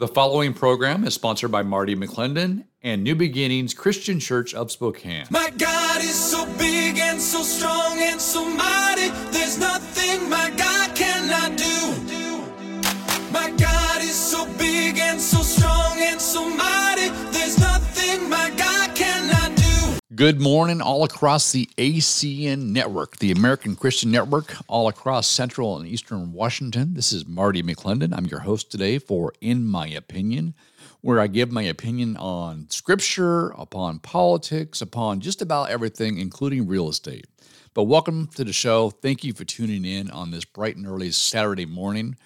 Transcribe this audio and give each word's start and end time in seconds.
The 0.00 0.08
following 0.08 0.54
program 0.54 1.04
is 1.04 1.12
sponsored 1.12 1.52
by 1.52 1.62
Marty 1.62 1.94
McClendon 1.94 2.64
and 2.82 3.04
New 3.04 3.14
Beginnings 3.14 3.74
Christian 3.74 4.18
Church 4.18 4.54
of 4.54 4.72
Spokane. 4.72 5.26
My 5.28 5.50
God 5.58 6.00
is 6.00 6.14
so 6.14 6.46
big 6.56 6.96
and 6.96 7.20
so 7.20 7.42
strong 7.42 7.98
and 7.98 8.18
so 8.18 8.42
mighty. 8.42 9.10
There's 9.30 9.58
nothing 9.58 10.30
my 10.30 10.50
God 10.56 10.96
cannot 10.96 11.54
do. 11.58 12.40
My 13.30 13.50
God 13.50 14.00
is 14.00 14.14
so 14.14 14.46
big 14.56 14.96
and 14.96 15.20
so 15.20 15.42
strong 15.42 15.98
and 16.00 16.18
so 16.18 16.48
mighty. 16.48 17.10
There's 17.30 17.58
nothing 17.58 18.26
my 18.30 18.48
God. 18.56 18.69
Good 20.20 20.38
morning, 20.38 20.82
all 20.82 21.02
across 21.04 21.50
the 21.50 21.64
ACN 21.78 22.72
network, 22.72 23.16
the 23.16 23.32
American 23.32 23.74
Christian 23.74 24.10
Network, 24.10 24.54
all 24.68 24.86
across 24.86 25.26
central 25.26 25.78
and 25.78 25.88
eastern 25.88 26.34
Washington. 26.34 26.92
This 26.92 27.10
is 27.10 27.26
Marty 27.26 27.62
McClendon. 27.62 28.14
I'm 28.14 28.26
your 28.26 28.40
host 28.40 28.70
today 28.70 28.98
for 28.98 29.32
In 29.40 29.66
My 29.66 29.86
Opinion, 29.86 30.52
where 31.00 31.20
I 31.20 31.26
give 31.26 31.50
my 31.50 31.62
opinion 31.62 32.18
on 32.18 32.66
scripture, 32.68 33.54
upon 33.56 33.98
politics, 34.00 34.82
upon 34.82 35.20
just 35.20 35.40
about 35.40 35.70
everything, 35.70 36.18
including 36.18 36.66
real 36.66 36.90
estate. 36.90 37.26
But 37.72 37.84
welcome 37.84 38.26
to 38.34 38.44
the 38.44 38.52
show. 38.52 38.90
Thank 38.90 39.24
you 39.24 39.32
for 39.32 39.46
tuning 39.46 39.86
in 39.86 40.10
on 40.10 40.32
this 40.32 40.44
bright 40.44 40.76
and 40.76 40.86
early 40.86 41.12
Saturday 41.12 41.64
morning. 41.64 42.18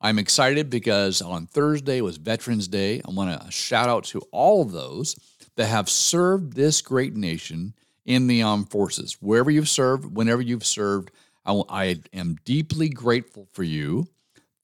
I'm 0.00 0.18
excited 0.18 0.70
because 0.70 1.20
on 1.20 1.46
Thursday 1.46 2.00
was 2.00 2.16
Veterans 2.16 2.68
Day. 2.68 3.02
I 3.06 3.10
want 3.10 3.38
to 3.38 3.50
shout 3.50 3.90
out 3.90 4.04
to 4.04 4.22
all 4.32 4.62
of 4.62 4.72
those 4.72 5.14
that 5.56 5.66
have 5.66 5.88
served 5.88 6.54
this 6.54 6.80
great 6.82 7.14
nation 7.14 7.74
in 8.04 8.26
the 8.26 8.42
armed 8.42 8.70
forces. 8.70 9.16
Wherever 9.20 9.50
you've 9.50 9.68
served, 9.68 10.14
whenever 10.16 10.42
you've 10.42 10.66
served, 10.66 11.10
I, 11.44 11.52
will- 11.52 11.66
I 11.68 12.00
am 12.12 12.36
deeply 12.44 12.88
grateful 12.88 13.48
for 13.52 13.62
you. 13.62 14.08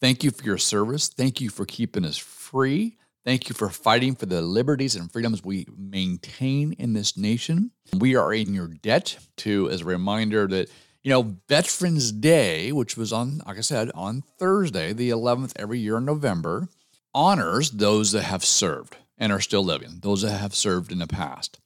Thank 0.01 0.25
you 0.25 0.31
for 0.31 0.45
your 0.45 0.59
service. 0.59 1.09
Thank 1.09 1.41
you 1.41 1.51
for 1.51 1.65
keeping 1.67 2.05
us 2.05 2.17
free. 2.17 2.97
Thank 3.25 3.49
you 3.49 3.55
for 3.55 3.69
fighting 3.69 4.15
for 4.15 4.25
the 4.27 4.41
liberties 4.41 4.97
and 4.97 5.13
freedoms 5.13 5.45
we 5.45 5.67
maintain 5.77 6.73
in 6.73 6.95
this 6.95 7.19
nation. 7.19 7.71
We 7.99 8.17
are 8.17 8.33
in 8.33 8.55
your 8.55 8.69
debt 8.69 9.19
to, 9.39 9.69
as 9.71 9.83
a 9.83 9.85
reminder 9.85 10.47
that, 10.49 10.71
you 11.03 11.11
know, 11.11 11.37
Veterans 11.49 12.13
Day, 12.13 12.73
which 12.73 12.97
was 12.97 13.13
on, 13.13 13.43
like 13.47 13.59
I 13.59 13.61
said, 13.61 13.91
on 13.95 14.23
Thursday, 14.39 14.95
the 14.95 15.11
11th 15.11 15.53
every 15.57 15.79
year 15.79 15.99
in 15.99 16.07
November, 16.07 16.69
honors 17.15 17.71
those 17.71 18.13
that 18.13 18.23
have 18.23 18.45
served 18.45 18.97
and 19.21 19.31
are 19.31 19.41
still 19.41 19.63
living, 19.63 19.99
those 20.01 20.23
that 20.23 20.39
have 20.39 20.55
served 20.55 20.91
in 20.91 20.99
the 20.99 21.07
past. 21.07 21.61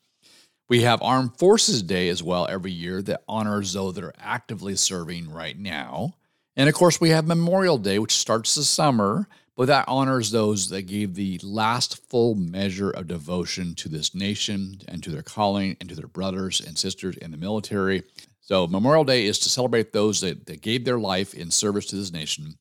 We 0.69 0.83
have 0.83 1.03
Armed 1.03 1.39
Forces 1.39 1.83
Day 1.83 2.09
as 2.09 2.23
well 2.23 2.47
every 2.49 2.73
year 2.73 3.01
that 3.03 3.23
honors 3.29 3.73
those 3.73 3.95
that 3.95 4.05
are 4.05 4.15
actively 4.19 4.77
serving 4.77 5.31
right 5.31 5.59
now. 5.59 6.15
And 6.57 6.69
of 6.69 6.75
course, 6.75 7.01
we 7.01 7.11
have 7.11 7.27
Memorial 7.27 7.79
Day, 7.79 7.99
which 7.99 8.17
starts 8.17 8.55
the 8.55 8.65
summer, 8.65 9.29
but 9.57 9.67
that 9.67 9.85
honors 9.87 10.31
those 10.31 10.69
that 10.71 10.83
gave 10.83 11.15
the 11.15 11.39
last 11.43 12.09
full 12.09 12.35
measure 12.35 12.91
of 12.91 13.07
devotion 13.07 13.75
to 13.77 13.89
this 13.89 14.15
nation 14.15 14.81
and 14.89 15.03
to 15.03 15.11
their 15.11 15.23
calling 15.23 15.77
and 15.81 15.89
to 15.91 15.95
their 15.95 16.09
brothers 16.09 16.61
and 16.61 16.77
sisters 16.77 17.17
in 17.19 17.31
the 17.31 17.37
military. 17.37 18.03
So, 18.41 18.67
Memorial 18.67 19.05
Day 19.05 19.27
is 19.27 19.39
to 19.41 19.49
celebrate 19.49 19.93
those 19.93 20.21
that, 20.21 20.47
that 20.47 20.61
gave 20.61 20.85
their 20.85 20.99
life 20.99 21.35
in 21.35 21.51
service 21.51 21.87
to 21.87 21.97
this 21.97 22.13
nation. 22.13 22.57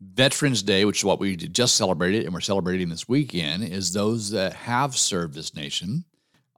Veterans 0.00 0.62
Day, 0.62 0.84
which 0.84 0.98
is 0.98 1.04
what 1.04 1.20
we 1.20 1.36
just 1.36 1.76
celebrated 1.76 2.24
and 2.24 2.34
we're 2.34 2.40
celebrating 2.40 2.88
this 2.88 3.08
weekend, 3.08 3.64
is 3.64 3.92
those 3.92 4.30
that 4.30 4.52
have 4.52 4.96
served 4.96 5.34
this 5.34 5.54
nation. 5.54 6.04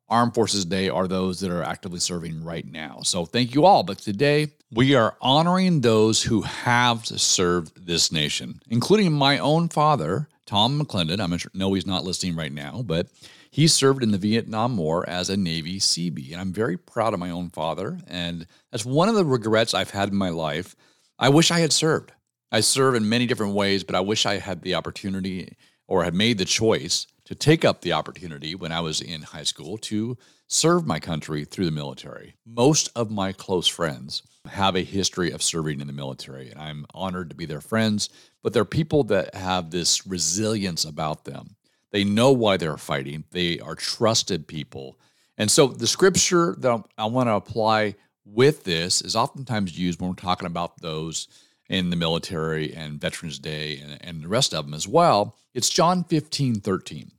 Armed 0.08 0.34
Forces 0.34 0.64
Day 0.64 0.88
are 0.88 1.06
those 1.06 1.40
that 1.40 1.50
are 1.50 1.62
actively 1.62 2.00
serving 2.00 2.42
right 2.42 2.66
now. 2.66 3.00
So 3.02 3.26
thank 3.26 3.54
you 3.54 3.64
all. 3.66 3.82
But 3.82 3.98
today 3.98 4.48
we 4.72 4.94
are 4.94 5.16
honoring 5.20 5.80
those 5.82 6.22
who 6.22 6.42
have 6.42 7.06
served 7.06 7.86
this 7.86 8.10
nation, 8.10 8.60
including 8.70 9.12
my 9.12 9.38
own 9.38 9.68
father, 9.68 10.28
Tom 10.46 10.80
McClendon. 10.80 11.20
I'm 11.20 11.36
sure, 11.36 11.50
no, 11.54 11.74
he's 11.74 11.86
not 11.86 12.04
listening 12.04 12.36
right 12.36 12.52
now, 12.52 12.82
but 12.82 13.08
he 13.50 13.66
served 13.66 14.02
in 14.02 14.10
the 14.10 14.18
Vietnam 14.18 14.76
War 14.76 15.08
as 15.08 15.30
a 15.30 15.36
Navy 15.36 15.78
Seabee. 15.78 16.32
And 16.32 16.40
I'm 16.40 16.52
very 16.52 16.78
proud 16.78 17.12
of 17.12 17.20
my 17.20 17.30
own 17.30 17.50
father. 17.50 17.98
And 18.08 18.46
that's 18.72 18.84
one 18.84 19.08
of 19.08 19.14
the 19.14 19.24
regrets 19.24 19.74
I've 19.74 19.90
had 19.90 20.08
in 20.08 20.16
my 20.16 20.30
life. 20.30 20.74
I 21.18 21.28
wish 21.28 21.50
I 21.50 21.60
had 21.60 21.72
served. 21.72 22.12
I 22.50 22.60
serve 22.60 22.94
in 22.94 23.08
many 23.08 23.26
different 23.26 23.54
ways, 23.54 23.84
but 23.84 23.94
I 23.94 24.00
wish 24.00 24.24
I 24.24 24.38
had 24.38 24.62
the 24.62 24.74
opportunity 24.74 25.56
or 25.86 26.04
had 26.04 26.14
made 26.14 26.38
the 26.38 26.44
choice 26.44 27.06
to 27.24 27.34
take 27.34 27.64
up 27.64 27.82
the 27.82 27.92
opportunity 27.92 28.54
when 28.54 28.72
I 28.72 28.80
was 28.80 29.00
in 29.00 29.22
high 29.22 29.42
school 29.42 29.76
to 29.78 30.16
serve 30.46 30.86
my 30.86 30.98
country 30.98 31.44
through 31.44 31.66
the 31.66 31.70
military. 31.70 32.34
Most 32.46 32.90
of 32.96 33.10
my 33.10 33.32
close 33.32 33.68
friends 33.68 34.22
have 34.46 34.76
a 34.76 34.82
history 34.82 35.30
of 35.30 35.42
serving 35.42 35.80
in 35.80 35.86
the 35.86 35.92
military, 35.92 36.50
and 36.50 36.58
I'm 36.58 36.86
honored 36.94 37.28
to 37.28 37.36
be 37.36 37.44
their 37.44 37.60
friends, 37.60 38.08
but 38.42 38.54
they're 38.54 38.64
people 38.64 39.04
that 39.04 39.34
have 39.34 39.70
this 39.70 40.06
resilience 40.06 40.86
about 40.86 41.26
them. 41.26 41.56
They 41.92 42.04
know 42.04 42.32
why 42.32 42.56
they're 42.56 42.78
fighting, 42.78 43.24
they 43.30 43.60
are 43.60 43.74
trusted 43.74 44.48
people. 44.48 44.98
And 45.36 45.50
so 45.50 45.68
the 45.68 45.86
scripture 45.86 46.56
that 46.58 46.82
I 46.96 47.06
want 47.06 47.28
to 47.28 47.34
apply 47.34 47.96
with 48.24 48.64
this 48.64 49.02
is 49.02 49.16
oftentimes 49.16 49.78
used 49.78 50.00
when 50.00 50.10
we're 50.10 50.16
talking 50.16 50.46
about 50.46 50.80
those 50.80 51.28
in 51.68 51.90
the 51.90 51.96
military 51.96 52.72
and 52.74 53.00
Veterans 53.00 53.38
Day 53.38 53.78
and, 53.78 53.98
and 54.00 54.22
the 54.22 54.28
rest 54.28 54.54
of 54.54 54.64
them 54.64 54.74
as 54.74 54.88
well. 54.88 55.36
It's 55.54 55.68
John 55.68 56.04
15, 56.04 56.60
13. 56.60 57.12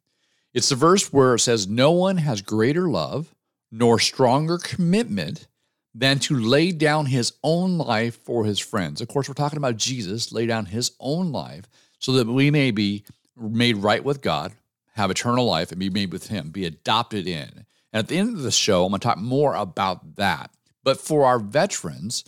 It's 0.53 0.69
the 0.69 0.75
verse 0.75 1.13
where 1.13 1.35
it 1.35 1.39
says, 1.39 1.67
No 1.67 1.91
one 1.91 2.17
has 2.17 2.41
greater 2.41 2.89
love 2.89 3.35
nor 3.71 3.99
stronger 3.99 4.57
commitment 4.57 5.47
than 5.93 6.19
to 6.19 6.35
lay 6.35 6.71
down 6.71 7.07
his 7.07 7.33
own 7.43 7.77
life 7.77 8.15
for 8.23 8.45
his 8.45 8.59
friends. 8.59 9.01
Of 9.01 9.07
course, 9.07 9.27
we're 9.27 9.33
talking 9.33 9.57
about 9.57 9.77
Jesus 9.77 10.31
lay 10.31 10.45
down 10.45 10.65
his 10.65 10.91
own 10.99 11.31
life 11.31 11.65
so 11.99 12.13
that 12.13 12.27
we 12.27 12.51
may 12.51 12.71
be 12.71 13.03
made 13.37 13.77
right 13.77 14.03
with 14.03 14.21
God, 14.21 14.53
have 14.95 15.11
eternal 15.11 15.45
life, 15.45 15.71
and 15.71 15.79
be 15.79 15.89
made 15.89 16.11
with 16.11 16.27
him, 16.27 16.49
be 16.49 16.65
adopted 16.65 17.27
in. 17.27 17.65
And 17.91 17.99
at 17.99 18.07
the 18.07 18.17
end 18.17 18.35
of 18.35 18.43
the 18.43 18.51
show, 18.51 18.85
I'm 18.85 18.91
going 18.91 18.99
to 18.99 19.07
talk 19.07 19.17
more 19.17 19.55
about 19.55 20.15
that. 20.15 20.51
But 20.83 20.99
for 20.99 21.25
our 21.25 21.39
veterans, 21.39 22.23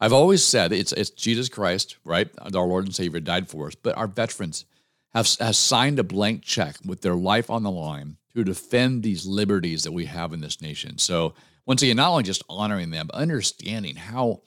I've 0.00 0.12
always 0.12 0.44
said 0.44 0.72
it's 0.72 0.92
it's 0.92 1.10
Jesus 1.10 1.48
Christ, 1.48 1.96
right? 2.04 2.28
Our 2.38 2.66
Lord 2.66 2.84
and 2.84 2.94
Savior 2.94 3.20
died 3.20 3.48
for 3.48 3.66
us, 3.66 3.74
but 3.74 3.96
our 3.96 4.06
veterans 4.06 4.64
have 5.14 5.28
has 5.40 5.58
signed 5.58 5.98
a 5.98 6.04
blank 6.04 6.42
check 6.42 6.76
with 6.84 7.00
their 7.00 7.14
life 7.14 7.50
on 7.50 7.62
the 7.62 7.70
line 7.70 8.18
to 8.34 8.44
defend 8.44 9.02
these 9.02 9.26
liberties 9.26 9.84
that 9.84 9.92
we 9.92 10.04
have 10.04 10.32
in 10.32 10.40
this 10.40 10.60
nation. 10.60 10.98
So 10.98 11.34
once 11.64 11.82
again, 11.82 11.96
not 11.96 12.10
only 12.10 12.22
just 12.22 12.44
honoring 12.48 12.90
them, 12.90 13.06
but 13.06 13.16
understanding 13.16 13.96
how 13.96 14.42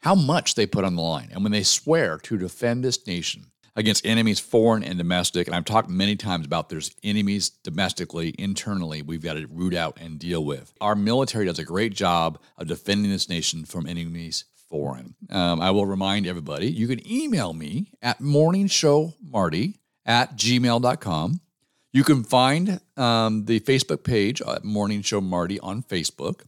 how 0.00 0.14
much 0.14 0.54
they 0.54 0.66
put 0.66 0.84
on 0.84 0.96
the 0.96 1.02
line, 1.02 1.30
and 1.32 1.42
when 1.42 1.52
they 1.52 1.62
swear 1.62 2.18
to 2.18 2.38
defend 2.38 2.84
this 2.84 3.06
nation 3.06 3.46
against 3.74 4.06
enemies, 4.06 4.38
foreign 4.38 4.84
and 4.84 4.98
domestic. 4.98 5.46
And 5.46 5.56
I've 5.56 5.64
talked 5.64 5.88
many 5.88 6.16
times 6.16 6.46
about 6.46 6.68
there's 6.68 6.94
enemies 7.02 7.48
domestically, 7.48 8.34
internally, 8.38 9.02
we've 9.02 9.22
got 9.22 9.34
to 9.34 9.46
root 9.46 9.74
out 9.74 9.98
and 10.00 10.18
deal 10.18 10.44
with. 10.44 10.72
Our 10.80 10.94
military 10.94 11.46
does 11.46 11.58
a 11.58 11.64
great 11.64 11.94
job 11.94 12.38
of 12.58 12.68
defending 12.68 13.10
this 13.10 13.28
nation 13.28 13.64
from 13.64 13.86
enemies 13.86 14.44
foreign. 14.72 15.14
Um, 15.28 15.60
I 15.60 15.70
will 15.70 15.84
remind 15.84 16.26
everybody 16.26 16.66
you 16.66 16.88
can 16.88 17.06
email 17.06 17.52
me 17.52 17.92
at 18.00 18.20
morningshowmarty 18.20 19.74
at 20.06 20.34
gmail.com. 20.36 21.40
You 21.92 22.04
can 22.04 22.24
find 22.24 22.80
um, 22.96 23.44
the 23.44 23.60
Facebook 23.60 24.02
page 24.02 24.40
at 24.40 24.64
Morning 24.64 25.02
Show 25.02 25.20
Marty 25.20 25.60
on 25.60 25.82
Facebook. 25.82 26.46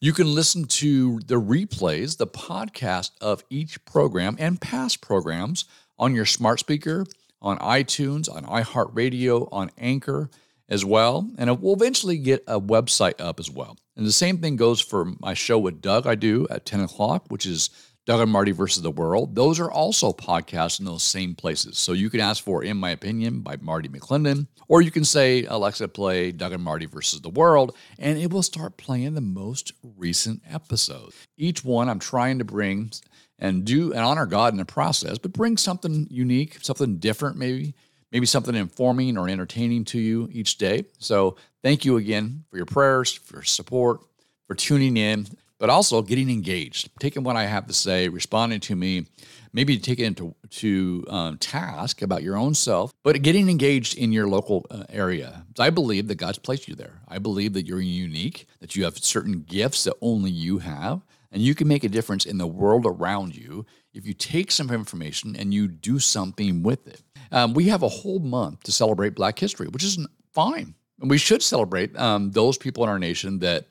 You 0.00 0.12
can 0.12 0.32
listen 0.32 0.66
to 0.66 1.18
the 1.26 1.40
replays, 1.40 2.16
the 2.16 2.28
podcast 2.28 3.10
of 3.20 3.42
each 3.50 3.84
program 3.84 4.36
and 4.38 4.60
past 4.60 5.00
programs 5.00 5.64
on 5.98 6.14
your 6.14 6.26
smart 6.26 6.60
speaker, 6.60 7.04
on 7.42 7.58
iTunes, 7.58 8.32
on 8.32 8.44
iHeartRadio, 8.44 9.48
on 9.50 9.72
Anchor 9.76 10.30
as 10.68 10.84
well. 10.84 11.30
And 11.38 11.60
we'll 11.60 11.74
eventually 11.74 12.18
get 12.18 12.44
a 12.46 12.60
website 12.60 13.20
up 13.20 13.40
as 13.40 13.50
well. 13.50 13.76
And 13.96 14.06
the 14.06 14.12
same 14.12 14.38
thing 14.38 14.56
goes 14.56 14.80
for 14.80 15.12
my 15.20 15.34
show 15.34 15.58
with 15.58 15.80
Doug 15.80 16.06
I 16.06 16.14
do 16.14 16.46
at 16.50 16.66
10 16.66 16.80
o'clock, 16.80 17.26
which 17.28 17.46
is 17.46 17.70
Doug 18.08 18.20
and 18.20 18.32
Marty 18.32 18.52
versus 18.52 18.82
the 18.82 18.90
World. 18.90 19.34
Those 19.34 19.60
are 19.60 19.70
also 19.70 20.12
podcasts 20.12 20.80
in 20.80 20.86
those 20.86 21.02
same 21.02 21.34
places. 21.34 21.76
So 21.76 21.92
you 21.92 22.08
can 22.08 22.20
ask 22.20 22.42
for 22.42 22.64
In 22.64 22.78
My 22.78 22.90
Opinion 22.90 23.40
by 23.40 23.56
Marty 23.60 23.90
McClendon, 23.90 24.46
or 24.66 24.80
you 24.80 24.90
can 24.90 25.04
say, 25.04 25.44
Alexa, 25.44 25.88
play 25.88 26.32
Doug 26.32 26.54
and 26.54 26.62
Marty 26.62 26.86
versus 26.86 27.20
the 27.20 27.28
World, 27.28 27.76
and 27.98 28.18
it 28.18 28.32
will 28.32 28.42
start 28.42 28.78
playing 28.78 29.12
the 29.12 29.20
most 29.20 29.72
recent 29.82 30.40
episode. 30.48 31.12
Each 31.36 31.62
one 31.62 31.90
I'm 31.90 31.98
trying 31.98 32.38
to 32.38 32.46
bring 32.46 32.92
and 33.38 33.66
do 33.66 33.92
and 33.92 34.00
honor 34.00 34.24
God 34.24 34.54
in 34.54 34.58
the 34.58 34.64
process, 34.64 35.18
but 35.18 35.34
bring 35.34 35.58
something 35.58 36.06
unique, 36.10 36.58
something 36.62 36.96
different, 36.96 37.36
maybe, 37.36 37.74
maybe 38.12 38.26
something 38.26 38.54
informing 38.54 39.18
or 39.18 39.28
entertaining 39.28 39.84
to 39.86 39.98
you 39.98 40.28
each 40.32 40.58
day. 40.58 40.84
So 40.98 41.36
thank 41.62 41.84
you 41.84 41.96
again 41.96 42.44
for 42.50 42.56
your 42.56 42.66
prayers, 42.66 43.12
for 43.12 43.36
your 43.36 43.42
support, 43.42 44.00
for 44.46 44.54
tuning 44.54 44.96
in 44.96 45.26
but 45.58 45.70
also 45.70 46.02
getting 46.02 46.30
engaged, 46.30 46.90
taking 47.00 47.24
what 47.24 47.36
I 47.36 47.44
have 47.44 47.66
to 47.66 47.72
say, 47.72 48.08
responding 48.08 48.60
to 48.60 48.76
me, 48.76 49.06
maybe 49.52 49.78
taking 49.78 50.12
it 50.12 50.16
to, 50.18 50.34
to 50.50 51.04
um, 51.08 51.38
task 51.38 52.00
about 52.00 52.22
your 52.22 52.36
own 52.36 52.54
self, 52.54 52.92
but 53.02 53.20
getting 53.22 53.48
engaged 53.48 53.98
in 53.98 54.12
your 54.12 54.28
local 54.28 54.66
uh, 54.70 54.84
area. 54.88 55.44
I 55.58 55.70
believe 55.70 56.06
that 56.08 56.14
God's 56.14 56.38
placed 56.38 56.68
you 56.68 56.74
there. 56.74 57.00
I 57.08 57.18
believe 57.18 57.54
that 57.54 57.66
you're 57.66 57.80
unique, 57.80 58.46
that 58.60 58.76
you 58.76 58.84
have 58.84 58.98
certain 58.98 59.42
gifts 59.42 59.84
that 59.84 59.94
only 60.00 60.30
you 60.30 60.58
have, 60.58 61.02
and 61.30 61.42
you 61.42 61.54
can 61.54 61.68
make 61.68 61.84
a 61.84 61.88
difference 61.88 62.24
in 62.24 62.38
the 62.38 62.46
world 62.46 62.86
around 62.86 63.36
you 63.36 63.66
if 63.92 64.06
you 64.06 64.14
take 64.14 64.50
some 64.50 64.70
information 64.70 65.36
and 65.36 65.52
you 65.52 65.68
do 65.68 65.98
something 65.98 66.62
with 66.62 66.86
it. 66.86 67.02
Um, 67.30 67.54
we 67.54 67.64
have 67.64 67.82
a 67.82 67.88
whole 67.88 68.18
month 68.18 68.62
to 68.64 68.72
celebrate 68.72 69.14
Black 69.14 69.38
History, 69.38 69.68
which 69.68 69.84
is 69.84 69.98
fine. 70.32 70.74
And 71.00 71.10
we 71.10 71.18
should 71.18 71.42
celebrate 71.42 71.96
um, 71.96 72.32
those 72.32 72.58
people 72.58 72.82
in 72.82 72.88
our 72.88 72.98
nation 72.98 73.38
that 73.40 73.66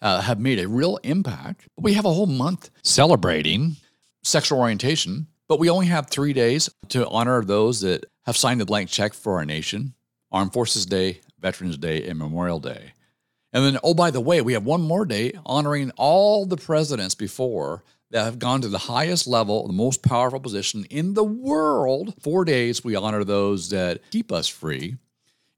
uh, 0.00 0.20
have 0.20 0.40
made 0.40 0.58
a 0.58 0.68
real 0.68 0.98
impact. 1.04 1.68
We 1.78 1.94
have 1.94 2.04
a 2.04 2.12
whole 2.12 2.26
month 2.26 2.70
celebrating 2.82 3.76
sexual 4.22 4.58
orientation, 4.58 5.28
but 5.48 5.60
we 5.60 5.70
only 5.70 5.86
have 5.86 6.10
three 6.10 6.32
days 6.32 6.68
to 6.88 7.08
honor 7.08 7.44
those 7.44 7.80
that 7.82 8.06
have 8.24 8.36
signed 8.36 8.60
the 8.60 8.66
blank 8.66 8.88
check 8.88 9.14
for 9.14 9.36
our 9.36 9.44
nation 9.44 9.94
Armed 10.32 10.52
Forces 10.52 10.86
Day, 10.86 11.20
Veterans 11.40 11.76
Day, 11.76 12.08
and 12.08 12.18
Memorial 12.18 12.58
Day. 12.58 12.92
And 13.52 13.64
then, 13.64 13.78
oh, 13.84 13.94
by 13.94 14.10
the 14.10 14.20
way, 14.20 14.40
we 14.40 14.54
have 14.54 14.64
one 14.64 14.80
more 14.80 15.04
day 15.04 15.32
honoring 15.44 15.90
all 15.96 16.46
the 16.46 16.56
presidents 16.56 17.14
before 17.14 17.84
that 18.10 18.24
have 18.24 18.38
gone 18.38 18.60
to 18.62 18.68
the 18.68 18.78
highest 18.78 19.26
level, 19.26 19.66
the 19.66 19.72
most 19.72 20.02
powerful 20.02 20.40
position 20.40 20.84
in 20.90 21.14
the 21.14 21.24
world. 21.24 22.14
Four 22.20 22.44
days, 22.44 22.84
we 22.84 22.94
honor 22.94 23.24
those 23.24 23.70
that 23.70 24.00
keep 24.10 24.32
us 24.32 24.48
free. 24.48 24.96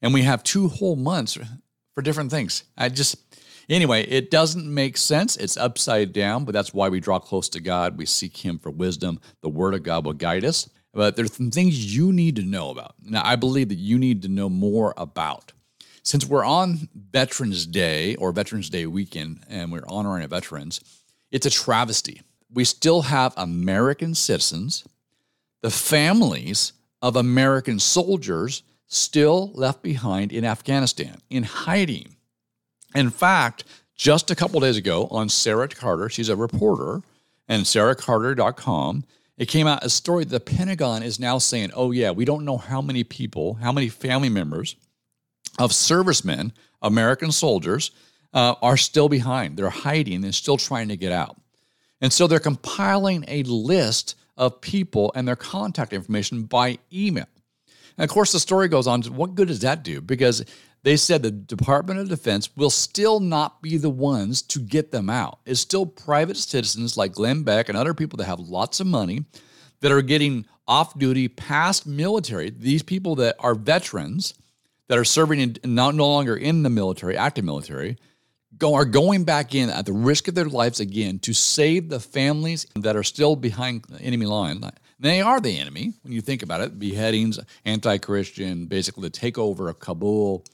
And 0.03 0.13
we 0.13 0.23
have 0.23 0.43
two 0.43 0.69
whole 0.69 0.97
months 0.97 1.39
for 1.95 2.03
different 2.03 2.31
things. 2.31 2.65
I 2.77 2.91
just, 2.91 3.17
anyway, 3.69 4.03
it 4.05 4.31
doesn't 4.31 4.73
make 4.73 4.97
sense. 4.97 5.37
It's 5.37 5.57
upside 5.57 6.13
down, 6.13 6.45
but 6.45 6.53
that's 6.53 6.75
why 6.75 6.89
we 6.89 7.01
draw 7.01 7.19
close 7.19 7.49
to 7.51 7.61
God. 7.61 7.97
We 7.97 8.07
seek 8.07 8.37
Him 8.37 8.59
for 8.59 8.71
wisdom. 8.71 9.21
The 9.41 9.49
Word 9.49 9.75
of 9.75 9.83
God 9.83 10.05
will 10.05 10.13
guide 10.13 10.45
us. 10.45 10.69
But 10.93 11.17
there's 11.17 11.33
some 11.33 11.51
things 11.51 11.97
you 11.97 12.13
need 12.13 12.37
to 12.37 12.43
know 12.43 12.71
about. 12.71 12.95
Now, 13.03 13.23
I 13.25 13.35
believe 13.35 13.71
that 13.71 13.79
you 13.79 13.99
need 13.99 14.23
to 14.23 14.29
know 14.29 14.49
more 14.49 14.95
about. 14.97 15.54
Since 16.05 16.27
we're 16.27 16.45
on 16.45 16.91
Veterans 16.95 17.65
Day 17.65 18.15
or 18.17 18.31
Veterans 18.31 18.69
Day 18.69 18.85
weekend 18.85 19.41
and 19.49 19.73
we're 19.73 19.89
honoring 19.89 20.29
veterans, 20.29 20.81
it's 21.31 21.47
a 21.47 21.51
travesty. 21.51 22.21
We 22.53 22.65
still 22.65 23.03
have 23.03 23.33
American 23.39 24.15
citizens, 24.15 24.85
the 25.63 25.71
families 25.71 26.75
of 27.01 27.17
American 27.17 27.79
soldiers 27.79 28.63
still 28.87 29.51
left 29.55 29.83
behind 29.83 30.31
in 30.31 30.45
Afghanistan, 30.45 31.23
in 31.31 31.43
hiding. 31.43 32.17
In 32.95 33.09
fact, 33.09 33.65
just 33.97 34.31
a 34.31 34.37
couple 34.37 34.61
days 34.61 34.77
ago 34.77 35.09
on 35.11 35.31
Sarah 35.31 35.69
Carter, 35.69 36.11
she's 36.11 36.29
a 36.29 36.37
reporter, 36.37 37.01
and 37.49 37.65
sarahcarter.com, 37.65 39.05
it 39.39 39.49
came 39.49 39.67
out 39.67 39.85
a 39.85 39.89
story 39.89 40.25
the 40.25 40.39
Pentagon 40.39 41.03
is 41.03 41.19
now 41.19 41.39
saying, 41.39 41.71
oh, 41.75 41.93
yeah, 41.93 42.11
we 42.11 42.27
don't 42.27 42.45
know 42.45 42.59
how 42.59 42.83
many 42.83 43.05
people, 43.05 43.55
how 43.55 43.73
many 43.73 43.89
family 43.89 44.29
members 44.29 44.77
of 45.59 45.73
servicemen, 45.73 46.53
American 46.83 47.33
soldiers, 47.33 47.91
uh, 48.33 48.55
are 48.61 48.77
still 48.77 49.09
behind. 49.09 49.57
They're 49.57 49.71
hiding 49.71 50.25
and 50.25 50.35
still 50.35 50.57
trying 50.57 50.89
to 50.89 50.97
get 50.97 51.13
out. 51.13 51.41
And 52.01 52.13
so 52.13 52.27
they're 52.27 52.41
compiling 52.41 53.25
a 53.29 53.43
list 53.45 54.17
of 54.37 54.61
people 54.61 55.13
and 55.15 55.27
their 55.27 55.37
contact 55.37 55.93
information 55.93 56.43
by 56.43 56.79
email. 56.93 57.27
And 57.97 58.05
of 58.05 58.11
course, 58.11 58.33
the 58.33 58.41
story 58.41 58.69
goes 58.69 58.87
on 58.87 59.03
what 59.03 59.37
good 59.37 59.49
does 59.49 59.61
that 59.61 59.85
do? 59.85 60.01
Because 60.01 60.45
they 60.83 60.97
said 60.97 61.23
the 61.23 61.31
Department 61.31 62.01
of 62.01 62.09
Defense 62.09 62.55
will 62.57 62.71
still 62.71 63.21
not 63.21 63.63
be 63.63 63.79
the 63.79 63.91
ones 63.91 64.43
to 64.43 64.59
get 64.59 64.91
them 64.91 65.09
out. 65.09 65.39
It's 65.47 65.61
still 65.61 65.87
private 65.87 66.37
citizens 66.37 66.97
like 66.97 67.15
Glenn 67.15 67.43
Beck 67.43 67.69
and 67.69 67.79
other 67.79 67.95
people 67.95 68.17
that 68.19 68.27
have 68.27 68.41
lots 68.41 68.81
of 68.81 68.87
money 68.87 69.25
that 69.81 69.93
are 69.93 70.03
getting 70.03 70.47
off 70.67 70.99
duty 70.99 71.29
past 71.29 71.87
military. 71.87 72.51
These 72.51 72.83
people 72.83 73.15
that 73.17 73.37
are 73.39 73.55
veterans 73.55 74.35
that 74.89 74.99
are 74.99 75.05
serving 75.05 75.41
in, 75.41 75.57
not 75.65 75.95
no 75.95 76.09
longer 76.09 76.37
in 76.37 76.63
the 76.63 76.71
military, 76.71 77.17
active 77.17 77.45
military, 77.45 77.97
go, 78.57 78.75
are 78.75 78.85
going 78.85 79.25
back 79.25 79.55
in 79.55 79.71
at 79.71 79.87
the 79.87 79.93
risk 79.93 80.29
of 80.29 80.35
their 80.35 80.45
lives 80.45 80.81
again 80.81 81.19
to 81.21 81.33
save 81.33 81.89
the 81.89 82.01
families 82.01 82.67
that 82.77 82.97
are 82.97 83.03
still 83.03 83.37
behind 83.37 83.85
the 83.89 84.01
enemy 84.01 84.27
line. 84.27 84.63
They 85.01 85.21
are 85.21 85.41
the 85.41 85.59
enemy 85.59 85.93
when 86.03 86.13
you 86.13 86.21
think 86.21 86.43
about 86.43 86.61
it. 86.61 86.79
Beheadings, 86.79 87.41
anti-Christian, 87.65 88.67
basically 88.67 89.09
the 89.09 89.19
takeover 89.19 89.69
of 89.69 89.81
Kabul, 89.81 90.45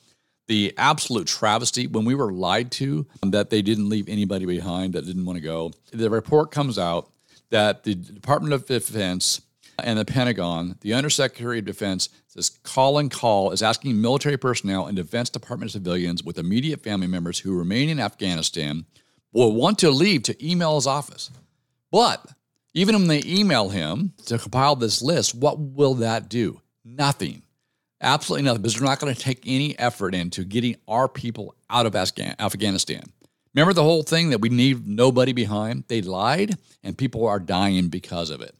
the 0.48 0.74
absolute 0.76 1.28
travesty 1.28 1.86
when 1.86 2.04
we 2.04 2.14
were 2.14 2.32
lied 2.32 2.72
to 2.72 3.06
that 3.22 3.50
they 3.50 3.62
didn't 3.62 3.88
leave 3.88 4.08
anybody 4.08 4.46
behind 4.46 4.94
that 4.94 5.06
didn't 5.06 5.24
want 5.24 5.36
to 5.36 5.42
go. 5.42 5.72
The 5.92 6.10
report 6.10 6.50
comes 6.50 6.78
out 6.78 7.10
that 7.50 7.84
the 7.84 7.94
Department 7.94 8.54
of 8.54 8.66
Defense 8.66 9.40
and 9.84 9.98
the 9.98 10.04
Pentagon, 10.04 10.76
the 10.80 10.94
Undersecretary 10.94 11.58
of 11.58 11.64
Defense 11.64 12.08
says 12.26 12.58
and 12.74 13.10
call 13.10 13.50
is 13.50 13.62
asking 13.62 14.00
military 14.00 14.36
personnel 14.36 14.86
and 14.86 14.96
Defense 14.96 15.30
Department 15.30 15.72
civilians 15.72 16.22
with 16.22 16.38
immediate 16.38 16.82
family 16.82 17.06
members 17.06 17.40
who 17.40 17.56
remain 17.56 17.88
in 17.88 18.00
Afghanistan 18.00 18.86
will 19.32 19.52
want 19.52 19.78
to 19.78 19.90
leave 19.90 20.22
to 20.24 20.46
email 20.46 20.76
his 20.76 20.86
office. 20.86 21.30
But 21.90 22.24
even 22.74 22.94
when 22.94 23.08
they 23.08 23.22
email 23.26 23.68
him 23.68 24.12
to 24.26 24.38
compile 24.38 24.76
this 24.76 25.02
list, 25.02 25.34
what 25.34 25.58
will 25.58 25.94
that 25.94 26.28
do? 26.28 26.60
Nothing. 26.84 27.42
Absolutely 28.00 28.44
nothing, 28.44 28.62
because 28.62 28.74
they're 28.74 28.88
not 28.88 29.00
going 29.00 29.14
to 29.14 29.20
take 29.20 29.42
any 29.44 29.78
effort 29.78 30.14
into 30.14 30.44
getting 30.44 30.76
our 30.88 31.08
people 31.08 31.54
out 31.68 31.86
of 31.86 31.94
Afghanistan. 31.94 33.04
Remember 33.54 33.72
the 33.72 33.82
whole 33.82 34.04
thing 34.04 34.30
that 34.30 34.40
we 34.40 34.48
need 34.48 34.86
nobody 34.86 35.32
behind? 35.32 35.84
They 35.88 36.00
lied, 36.00 36.56
and 36.82 36.96
people 36.96 37.26
are 37.26 37.40
dying 37.40 37.88
because 37.88 38.30
of 38.30 38.40
it. 38.40 38.54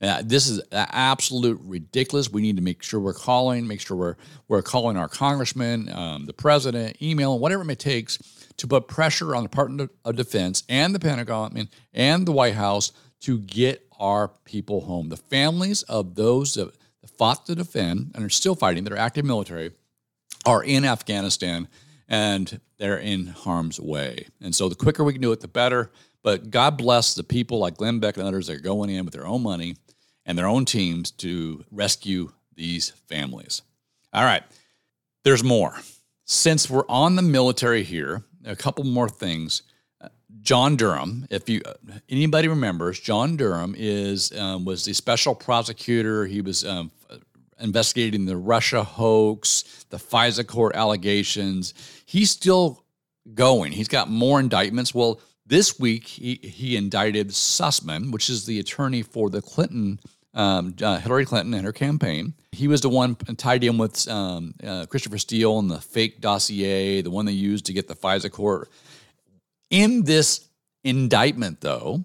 Uh, 0.00 0.22
this 0.24 0.46
is 0.46 0.60
absolute 0.72 1.58
ridiculous. 1.62 2.30
We 2.30 2.42
need 2.42 2.56
to 2.56 2.62
make 2.62 2.82
sure 2.82 3.00
we're 3.00 3.14
calling, 3.14 3.66
make 3.66 3.80
sure 3.80 3.96
we're 3.96 4.16
we're 4.46 4.62
calling 4.62 4.96
our 4.96 5.08
congressman, 5.08 5.90
um, 5.90 6.26
the 6.26 6.34
president, 6.34 7.00
email, 7.00 7.38
whatever 7.38 7.68
it 7.70 7.78
takes 7.78 8.18
to 8.58 8.66
put 8.66 8.88
pressure 8.88 9.34
on 9.34 9.42
the 9.42 9.48
Department 9.48 9.90
of 10.04 10.16
Defense 10.16 10.64
and 10.68 10.94
the 10.94 10.98
Pentagon 10.98 11.68
and 11.94 12.26
the 12.26 12.32
White 12.32 12.54
House 12.54 12.92
to 13.20 13.38
get 13.38 13.86
our 13.98 14.28
people 14.44 14.82
home. 14.82 15.08
The 15.08 15.16
families 15.16 15.82
of 15.84 16.14
those 16.14 16.54
that 16.54 16.76
fought 17.16 17.46
to 17.46 17.54
defend 17.54 18.12
and 18.14 18.24
are 18.24 18.30
still 18.30 18.54
fighting, 18.54 18.84
that 18.84 18.92
are 18.92 18.98
active 18.98 19.24
military, 19.24 19.72
are 20.44 20.62
in 20.62 20.84
Afghanistan 20.84 21.68
and 22.08 22.60
they're 22.78 22.98
in 22.98 23.26
harm's 23.26 23.80
way. 23.80 24.26
And 24.40 24.54
so 24.54 24.68
the 24.68 24.74
quicker 24.74 25.02
we 25.02 25.12
can 25.12 25.22
do 25.22 25.32
it, 25.32 25.40
the 25.40 25.48
better. 25.48 25.90
But 26.22 26.50
God 26.50 26.76
bless 26.76 27.14
the 27.14 27.22
people 27.22 27.58
like 27.58 27.76
Glenn 27.76 28.00
Beck 28.00 28.16
and 28.16 28.26
others 28.26 28.46
that 28.48 28.56
are 28.56 28.60
going 28.60 28.90
in 28.90 29.04
with 29.04 29.14
their 29.14 29.26
own 29.26 29.42
money 29.42 29.76
and 30.26 30.36
their 30.36 30.46
own 30.46 30.64
teams 30.64 31.10
to 31.12 31.64
rescue 31.70 32.32
these 32.54 32.90
families. 33.06 33.62
All 34.12 34.24
right, 34.24 34.42
there's 35.24 35.44
more. 35.44 35.74
Since 36.24 36.68
we're 36.68 36.84
on 36.88 37.16
the 37.16 37.22
military 37.22 37.84
here, 37.84 38.24
a 38.44 38.56
couple 38.56 38.84
more 38.84 39.08
things. 39.08 39.62
John 40.42 40.76
Durham, 40.76 41.26
if 41.30 41.48
you 41.48 41.62
anybody 42.08 42.46
remembers, 42.48 43.00
John 43.00 43.36
Durham 43.36 43.74
is 43.76 44.36
um, 44.36 44.64
was 44.64 44.84
the 44.84 44.92
special 44.92 45.34
prosecutor. 45.34 46.26
He 46.26 46.40
was 46.40 46.64
um, 46.64 46.90
investigating 47.58 48.26
the 48.26 48.36
Russia 48.36 48.84
hoax, 48.84 49.84
the 49.90 49.96
FISA 49.96 50.46
court 50.46 50.76
allegations. 50.76 51.74
He's 52.04 52.30
still 52.30 52.84
going. 53.34 53.72
He's 53.72 53.88
got 53.88 54.08
more 54.08 54.38
indictments. 54.38 54.94
Well, 54.94 55.20
this 55.46 55.78
week 55.78 56.06
he, 56.06 56.40
he 56.42 56.76
indicted 56.76 57.28
Sussmann, 57.28 58.12
which 58.12 58.28
is 58.28 58.46
the 58.46 58.58
attorney 58.58 59.02
for 59.02 59.30
the 59.30 59.42
Clinton 59.42 60.00
um, 60.36 60.76
uh, 60.80 60.98
Hillary 60.98 61.24
Clinton 61.24 61.54
and 61.54 61.64
her 61.64 61.72
campaign. 61.72 62.34
He 62.52 62.68
was 62.68 62.80
the 62.80 62.88
one 62.88 63.16
tied 63.16 63.64
in 63.64 63.76
with 63.78 64.06
um, 64.08 64.54
uh, 64.64 64.86
Christopher 64.86 65.18
Steele 65.18 65.58
and 65.58 65.70
the 65.70 65.80
fake 65.80 66.20
dossier, 66.20 67.02
the 67.02 67.10
one 67.10 67.26
they 67.26 67.32
used 67.32 67.66
to 67.66 67.72
get 67.72 67.88
the 67.88 67.96
FISA 67.96 68.30
court 68.30 68.70
in 69.70 70.04
this 70.04 70.48
indictment, 70.84 71.60
though, 71.60 72.04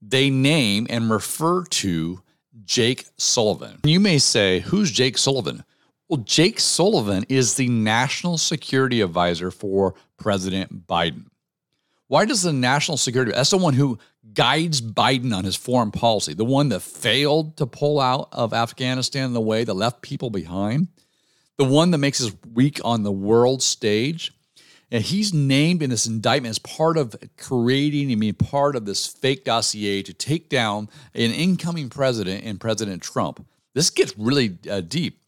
they 0.00 0.30
name 0.30 0.86
and 0.90 1.10
refer 1.10 1.64
to 1.64 2.22
Jake 2.64 3.06
Sullivan. 3.16 3.78
You 3.84 4.00
may 4.00 4.18
say, 4.18 4.60
Who's 4.60 4.90
Jake 4.90 5.18
Sullivan? 5.18 5.64
Well, 6.08 6.18
Jake 6.18 6.60
Sullivan 6.60 7.24
is 7.28 7.54
the 7.54 7.68
national 7.68 8.38
security 8.38 9.00
advisor 9.00 9.50
for 9.50 9.94
President 10.18 10.86
Biden. 10.86 11.26
Why 12.12 12.26
does 12.26 12.42
the 12.42 12.52
national 12.52 12.98
security, 12.98 13.32
as 13.32 13.48
someone 13.48 13.72
who 13.72 13.98
guides 14.34 14.82
Biden 14.82 15.34
on 15.34 15.44
his 15.44 15.56
foreign 15.56 15.90
policy, 15.90 16.34
the 16.34 16.44
one 16.44 16.68
that 16.68 16.80
failed 16.80 17.56
to 17.56 17.66
pull 17.66 17.98
out 17.98 18.28
of 18.32 18.52
Afghanistan 18.52 19.24
in 19.24 19.32
the 19.32 19.40
way 19.40 19.64
that 19.64 19.72
left 19.72 20.02
people 20.02 20.28
behind, 20.28 20.88
the 21.56 21.64
one 21.64 21.90
that 21.90 21.96
makes 21.96 22.22
us 22.22 22.30
weak 22.52 22.78
on 22.84 23.02
the 23.02 23.10
world 23.10 23.62
stage, 23.62 24.30
and 24.90 25.02
he's 25.02 25.32
named 25.32 25.82
in 25.82 25.88
this 25.88 26.04
indictment 26.04 26.50
as 26.50 26.58
part 26.58 26.98
of 26.98 27.16
creating, 27.38 28.12
I 28.12 28.16
mean, 28.16 28.34
part 28.34 28.76
of 28.76 28.84
this 28.84 29.06
fake 29.06 29.46
dossier 29.46 30.02
to 30.02 30.12
take 30.12 30.50
down 30.50 30.90
an 31.14 31.30
incoming 31.30 31.88
president 31.88 32.44
and 32.44 32.60
President 32.60 33.00
Trump. 33.00 33.46
This 33.72 33.88
gets 33.88 34.18
really 34.18 34.58
uh, 34.70 34.82
deep. 34.82 35.21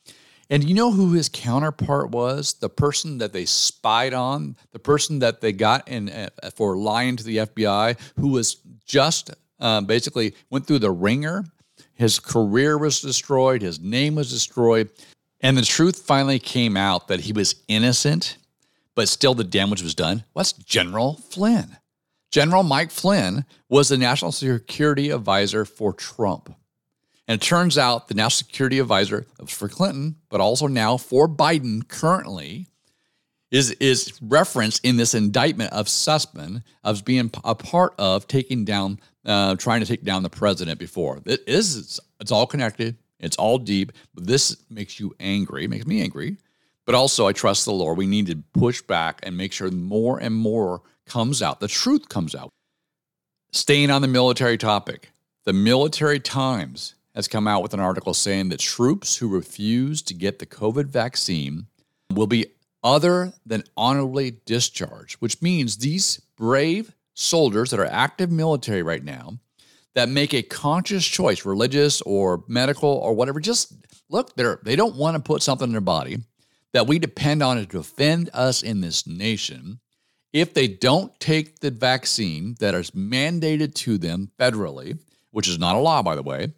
And 0.50 0.62
you 0.62 0.74
know 0.74 0.92
who 0.92 1.12
his 1.12 1.28
counterpart 1.28 2.10
was? 2.10 2.54
The 2.54 2.68
person 2.68 3.18
that 3.18 3.32
they 3.32 3.44
spied 3.44 4.14
on, 4.14 4.56
the 4.72 4.78
person 4.78 5.20
that 5.20 5.40
they 5.40 5.52
got 5.52 5.88
in 5.88 6.10
uh, 6.10 6.28
for 6.54 6.76
lying 6.76 7.16
to 7.16 7.24
the 7.24 7.38
FBI, 7.38 7.98
who 8.16 8.28
was 8.28 8.56
just 8.84 9.30
uh, 9.58 9.80
basically 9.80 10.34
went 10.50 10.66
through 10.66 10.80
the 10.80 10.90
ringer. 10.90 11.44
His 11.94 12.18
career 12.18 12.76
was 12.76 13.00
destroyed, 13.00 13.62
his 13.62 13.80
name 13.80 14.16
was 14.16 14.30
destroyed. 14.30 14.90
And 15.40 15.56
the 15.56 15.62
truth 15.62 16.02
finally 16.02 16.38
came 16.38 16.76
out 16.76 17.08
that 17.08 17.20
he 17.20 17.32
was 17.32 17.56
innocent 17.68 18.36
but 18.94 19.08
still 19.08 19.34
the 19.34 19.44
damage 19.44 19.82
was 19.82 19.94
done. 19.94 20.24
What's 20.32 20.52
General 20.52 21.14
Flynn? 21.14 21.76
General 22.30 22.62
Mike 22.62 22.90
Flynn 22.90 23.44
was 23.68 23.88
the 23.88 23.98
national 23.98 24.32
security 24.32 25.10
advisor 25.10 25.64
for 25.64 25.92
Trump. 25.92 26.54
And 27.26 27.40
it 27.40 27.44
turns 27.44 27.78
out 27.78 28.08
the 28.08 28.14
national 28.14 28.46
security 28.48 28.78
advisor 28.78 29.26
was 29.40 29.50
for 29.50 29.68
Clinton, 29.68 30.16
but 30.28 30.40
also 30.40 30.66
now 30.66 30.96
for 30.96 31.28
Biden 31.28 31.86
currently, 31.88 32.68
is, 33.50 33.70
is 33.72 34.12
referenced 34.20 34.84
in 34.84 34.96
this 34.96 35.14
indictment 35.14 35.72
of 35.72 35.86
Sussmann 35.86 36.62
of 36.82 37.04
being 37.04 37.30
a 37.44 37.54
part 37.54 37.94
of 37.98 38.26
taking 38.26 38.64
down, 38.64 38.98
uh, 39.24 39.54
trying 39.54 39.80
to 39.80 39.86
take 39.86 40.02
down 40.02 40.22
the 40.22 40.30
president 40.30 40.78
before. 40.78 41.22
It 41.24 41.44
is, 41.46 42.00
it's 42.20 42.32
all 42.32 42.46
connected. 42.46 42.96
It's 43.20 43.36
all 43.36 43.58
deep. 43.58 43.92
This 44.14 44.56
makes 44.68 44.98
you 45.00 45.14
angry, 45.20 45.64
It 45.64 45.70
makes 45.70 45.86
me 45.86 46.02
angry. 46.02 46.36
But 46.84 46.94
also, 46.94 47.26
I 47.26 47.32
trust 47.32 47.64
the 47.64 47.72
Lord. 47.72 47.96
We 47.96 48.06
need 48.06 48.26
to 48.26 48.42
push 48.52 48.82
back 48.82 49.20
and 49.22 49.36
make 49.36 49.52
sure 49.52 49.70
more 49.70 50.18
and 50.18 50.34
more 50.34 50.82
comes 51.06 51.40
out. 51.40 51.60
The 51.60 51.68
truth 51.68 52.08
comes 52.08 52.34
out. 52.34 52.50
Staying 53.52 53.90
on 53.90 54.02
the 54.02 54.08
military 54.08 54.58
topic, 54.58 55.10
the 55.44 55.52
Military 55.52 56.20
Times 56.20 56.93
has 57.14 57.28
come 57.28 57.46
out 57.46 57.62
with 57.62 57.74
an 57.74 57.80
article 57.80 58.14
saying 58.14 58.48
that 58.48 58.60
troops 58.60 59.16
who 59.16 59.28
refuse 59.28 60.02
to 60.02 60.14
get 60.14 60.38
the 60.38 60.46
COVID 60.46 60.86
vaccine 60.86 61.66
will 62.12 62.26
be 62.26 62.46
other 62.82 63.32
than 63.46 63.64
honorably 63.76 64.38
discharged, 64.44 65.16
which 65.16 65.40
means 65.40 65.76
these 65.76 66.20
brave 66.36 66.92
soldiers 67.14 67.70
that 67.70 67.80
are 67.80 67.86
active 67.86 68.30
military 68.30 68.82
right 68.82 69.04
now 69.04 69.38
that 69.94 70.08
make 70.08 70.34
a 70.34 70.42
conscious 70.42 71.06
choice, 71.06 71.46
religious 71.46 72.00
or 72.02 72.42
medical 72.48 72.90
or 72.90 73.14
whatever, 73.14 73.40
just 73.40 73.72
look, 74.10 74.34
they're, 74.34 74.58
they 74.64 74.76
don't 74.76 74.96
want 74.96 75.16
to 75.16 75.22
put 75.22 75.42
something 75.42 75.68
in 75.68 75.72
their 75.72 75.80
body 75.80 76.18
that 76.72 76.88
we 76.88 76.98
depend 76.98 77.42
on 77.42 77.56
to 77.56 77.64
defend 77.64 78.28
us 78.34 78.62
in 78.62 78.80
this 78.80 79.06
nation. 79.06 79.78
If 80.32 80.52
they 80.52 80.66
don't 80.66 81.18
take 81.20 81.60
the 81.60 81.70
vaccine 81.70 82.56
that 82.58 82.74
is 82.74 82.90
mandated 82.90 83.74
to 83.76 83.96
them 83.96 84.32
federally, 84.38 84.98
which 85.30 85.48
is 85.48 85.60
not 85.60 85.76
a 85.76 85.78
law, 85.78 86.02
by 86.02 86.16
the 86.16 86.22
way, 86.22 86.52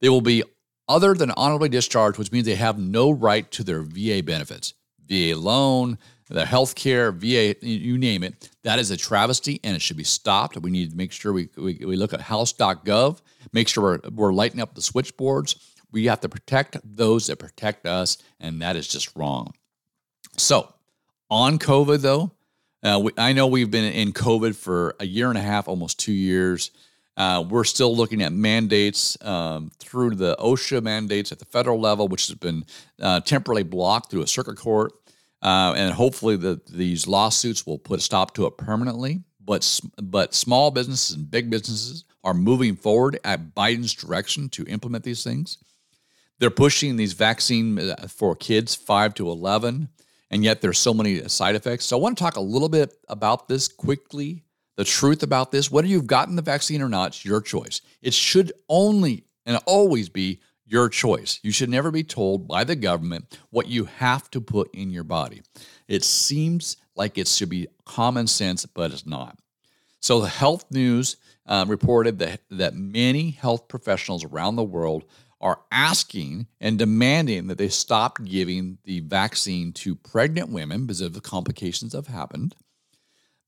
they 0.00 0.08
will 0.08 0.20
be 0.20 0.42
other 0.88 1.14
than 1.14 1.30
honorably 1.32 1.68
discharged, 1.68 2.18
which 2.18 2.32
means 2.32 2.46
they 2.46 2.54
have 2.54 2.78
no 2.78 3.10
right 3.10 3.50
to 3.52 3.62
their 3.62 3.82
VA 3.82 4.22
benefits, 4.22 4.74
VA 5.06 5.34
loan, 5.36 5.98
the 6.28 6.44
health 6.44 6.74
care, 6.74 7.10
VA, 7.10 7.54
you 7.62 7.96
name 7.98 8.22
it. 8.22 8.50
That 8.62 8.78
is 8.78 8.90
a 8.90 8.96
travesty 8.96 9.60
and 9.64 9.74
it 9.74 9.82
should 9.82 9.96
be 9.96 10.04
stopped. 10.04 10.56
We 10.58 10.70
need 10.70 10.90
to 10.90 10.96
make 10.96 11.12
sure 11.12 11.32
we, 11.32 11.48
we, 11.56 11.80
we 11.84 11.96
look 11.96 12.12
at 12.12 12.20
house.gov, 12.20 13.20
make 13.52 13.68
sure 13.68 13.82
we're, 13.82 14.10
we're 14.10 14.32
lighting 14.32 14.60
up 14.60 14.74
the 14.74 14.82
switchboards. 14.82 15.56
We 15.90 16.06
have 16.06 16.20
to 16.20 16.28
protect 16.28 16.76
those 16.84 17.28
that 17.28 17.38
protect 17.38 17.86
us, 17.86 18.18
and 18.40 18.60
that 18.60 18.76
is 18.76 18.86
just 18.86 19.16
wrong. 19.16 19.54
So, 20.36 20.74
on 21.30 21.58
COVID, 21.58 22.00
though, 22.00 22.32
uh, 22.82 23.00
we, 23.02 23.12
I 23.16 23.32
know 23.32 23.46
we've 23.46 23.70
been 23.70 23.90
in 23.92 24.12
COVID 24.12 24.54
for 24.54 24.94
a 25.00 25.06
year 25.06 25.30
and 25.30 25.38
a 25.38 25.42
half, 25.42 25.66
almost 25.66 25.98
two 25.98 26.12
years. 26.12 26.70
Uh, 27.18 27.44
we're 27.50 27.64
still 27.64 27.94
looking 27.96 28.22
at 28.22 28.32
mandates 28.32 29.18
um, 29.22 29.72
through 29.80 30.14
the 30.14 30.36
OSHA 30.38 30.84
mandates 30.84 31.32
at 31.32 31.40
the 31.40 31.44
federal 31.44 31.80
level, 31.80 32.06
which 32.06 32.28
has 32.28 32.36
been 32.36 32.64
uh, 33.02 33.18
temporarily 33.20 33.64
blocked 33.64 34.10
through 34.10 34.22
a 34.22 34.26
circuit 34.26 34.56
court. 34.56 34.92
Uh, 35.42 35.74
and 35.76 35.92
hopefully 35.92 36.36
the, 36.36 36.60
these 36.70 37.08
lawsuits 37.08 37.66
will 37.66 37.78
put 37.78 37.98
a 37.98 38.02
stop 38.02 38.34
to 38.34 38.46
it 38.46 38.56
permanently. 38.56 39.20
But, 39.44 39.80
but 40.00 40.32
small 40.32 40.70
businesses 40.70 41.16
and 41.16 41.28
big 41.28 41.50
businesses 41.50 42.04
are 42.22 42.34
moving 42.34 42.76
forward 42.76 43.18
at 43.24 43.52
Biden's 43.54 43.94
direction 43.94 44.48
to 44.50 44.64
implement 44.64 45.02
these 45.02 45.24
things. 45.24 45.58
They're 46.38 46.50
pushing 46.50 46.94
these 46.94 47.14
vaccine 47.14 47.78
uh, 47.78 48.06
for 48.08 48.36
kids 48.36 48.76
5 48.76 49.14
to 49.14 49.28
11, 49.28 49.88
and 50.30 50.44
yet 50.44 50.60
there's 50.60 50.78
so 50.78 50.94
many 50.94 51.26
side 51.28 51.56
effects. 51.56 51.86
So 51.86 51.98
I 51.98 52.00
want 52.00 52.16
to 52.16 52.22
talk 52.22 52.36
a 52.36 52.40
little 52.40 52.68
bit 52.68 52.94
about 53.08 53.48
this 53.48 53.66
quickly. 53.66 54.44
The 54.78 54.84
truth 54.84 55.24
about 55.24 55.50
this, 55.50 55.72
whether 55.72 55.88
you've 55.88 56.06
gotten 56.06 56.36
the 56.36 56.42
vaccine 56.42 56.82
or 56.82 56.88
not, 56.88 57.08
it's 57.08 57.24
your 57.24 57.40
choice. 57.40 57.80
It 58.00 58.14
should 58.14 58.52
only 58.68 59.24
and 59.44 59.58
always 59.66 60.08
be 60.08 60.40
your 60.66 60.88
choice. 60.88 61.40
You 61.42 61.50
should 61.50 61.68
never 61.68 61.90
be 61.90 62.04
told 62.04 62.46
by 62.46 62.62
the 62.62 62.76
government 62.76 63.36
what 63.50 63.66
you 63.66 63.86
have 63.86 64.30
to 64.30 64.40
put 64.40 64.72
in 64.72 64.90
your 64.90 65.02
body. 65.02 65.42
It 65.88 66.04
seems 66.04 66.76
like 66.94 67.18
it 67.18 67.26
should 67.26 67.48
be 67.48 67.66
common 67.86 68.28
sense, 68.28 68.66
but 68.66 68.92
it's 68.92 69.04
not. 69.04 69.36
So, 69.98 70.20
the 70.20 70.28
health 70.28 70.66
news 70.70 71.16
uh, 71.44 71.64
reported 71.66 72.20
that, 72.20 72.42
that 72.48 72.76
many 72.76 73.30
health 73.30 73.66
professionals 73.66 74.24
around 74.24 74.54
the 74.54 74.62
world 74.62 75.06
are 75.40 75.58
asking 75.72 76.46
and 76.60 76.78
demanding 76.78 77.48
that 77.48 77.58
they 77.58 77.68
stop 77.68 78.22
giving 78.22 78.78
the 78.84 79.00
vaccine 79.00 79.72
to 79.72 79.96
pregnant 79.96 80.50
women 80.50 80.82
because 80.82 81.00
of 81.00 81.14
the 81.14 81.20
complications 81.20 81.92
that 81.92 82.06
have 82.06 82.14
happened. 82.14 82.54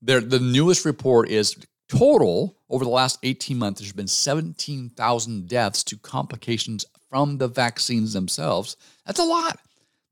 The 0.01 0.39
newest 0.39 0.85
report 0.85 1.29
is 1.29 1.55
total 1.87 2.57
over 2.69 2.85
the 2.85 2.89
last 2.89 3.19
18 3.23 3.57
months, 3.57 3.81
there's 3.81 3.91
been 3.91 4.07
17,000 4.07 5.47
deaths 5.47 5.83
to 5.83 5.97
complications 5.97 6.85
from 7.09 7.37
the 7.37 7.49
vaccines 7.49 8.13
themselves. 8.13 8.77
That's 9.05 9.19
a 9.19 9.25
lot. 9.25 9.59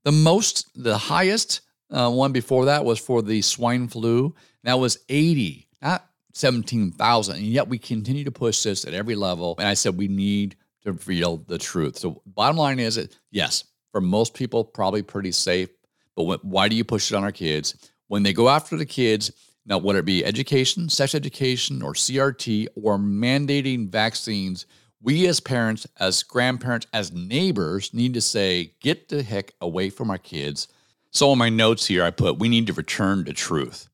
The 0.04 0.12
most, 0.12 0.70
the 0.74 0.96
highest 0.96 1.62
uh, 1.90 2.10
one 2.10 2.32
before 2.32 2.66
that 2.66 2.84
was 2.84 2.98
for 2.98 3.22
the 3.22 3.40
swine 3.40 3.88
flu. 3.88 4.34
That 4.64 4.78
was 4.78 4.98
80, 5.08 5.66
not 5.80 6.06
17,000. 6.34 7.36
And 7.36 7.44
yet 7.44 7.68
we 7.68 7.78
continue 7.78 8.24
to 8.24 8.30
push 8.30 8.62
this 8.62 8.84
at 8.84 8.92
every 8.92 9.14
level. 9.14 9.54
And 9.58 9.66
I 9.66 9.74
said 9.74 9.96
we 9.96 10.08
need 10.08 10.56
to 10.82 10.92
reveal 10.92 11.38
the 11.38 11.58
truth. 11.58 11.98
So, 11.98 12.22
bottom 12.26 12.58
line 12.58 12.78
is 12.78 13.08
yes, 13.30 13.64
for 13.90 14.00
most 14.00 14.34
people, 14.34 14.64
probably 14.64 15.02
pretty 15.02 15.32
safe. 15.32 15.70
But 16.14 16.24
when, 16.24 16.38
why 16.42 16.68
do 16.68 16.76
you 16.76 16.84
push 16.84 17.10
it 17.10 17.16
on 17.16 17.24
our 17.24 17.32
kids? 17.32 17.90
When 18.08 18.22
they 18.22 18.32
go 18.32 18.48
after 18.48 18.76
the 18.76 18.86
kids, 18.86 19.30
now, 19.66 19.78
whether 19.78 19.98
it 19.98 20.04
be 20.04 20.24
education, 20.24 20.88
sex 20.88 21.14
education, 21.14 21.82
or 21.82 21.92
CRT, 21.92 22.68
or 22.74 22.98
mandating 22.98 23.88
vaccines, 23.88 24.66
we 25.02 25.26
as 25.26 25.40
parents, 25.40 25.86
as 25.98 26.22
grandparents, 26.22 26.86
as 26.92 27.12
neighbors 27.12 27.92
need 27.94 28.14
to 28.14 28.20
say, 28.20 28.72
get 28.80 29.08
the 29.08 29.22
heck 29.22 29.52
away 29.60 29.90
from 29.90 30.10
our 30.10 30.18
kids. 30.18 30.68
So, 31.10 31.32
in 31.32 31.38
my 31.38 31.48
notes 31.48 31.86
here, 31.86 32.04
I 32.04 32.10
put, 32.10 32.38
we 32.38 32.48
need 32.48 32.66
to 32.68 32.72
return 32.72 33.24
to 33.24 33.32
truth. 33.32 33.88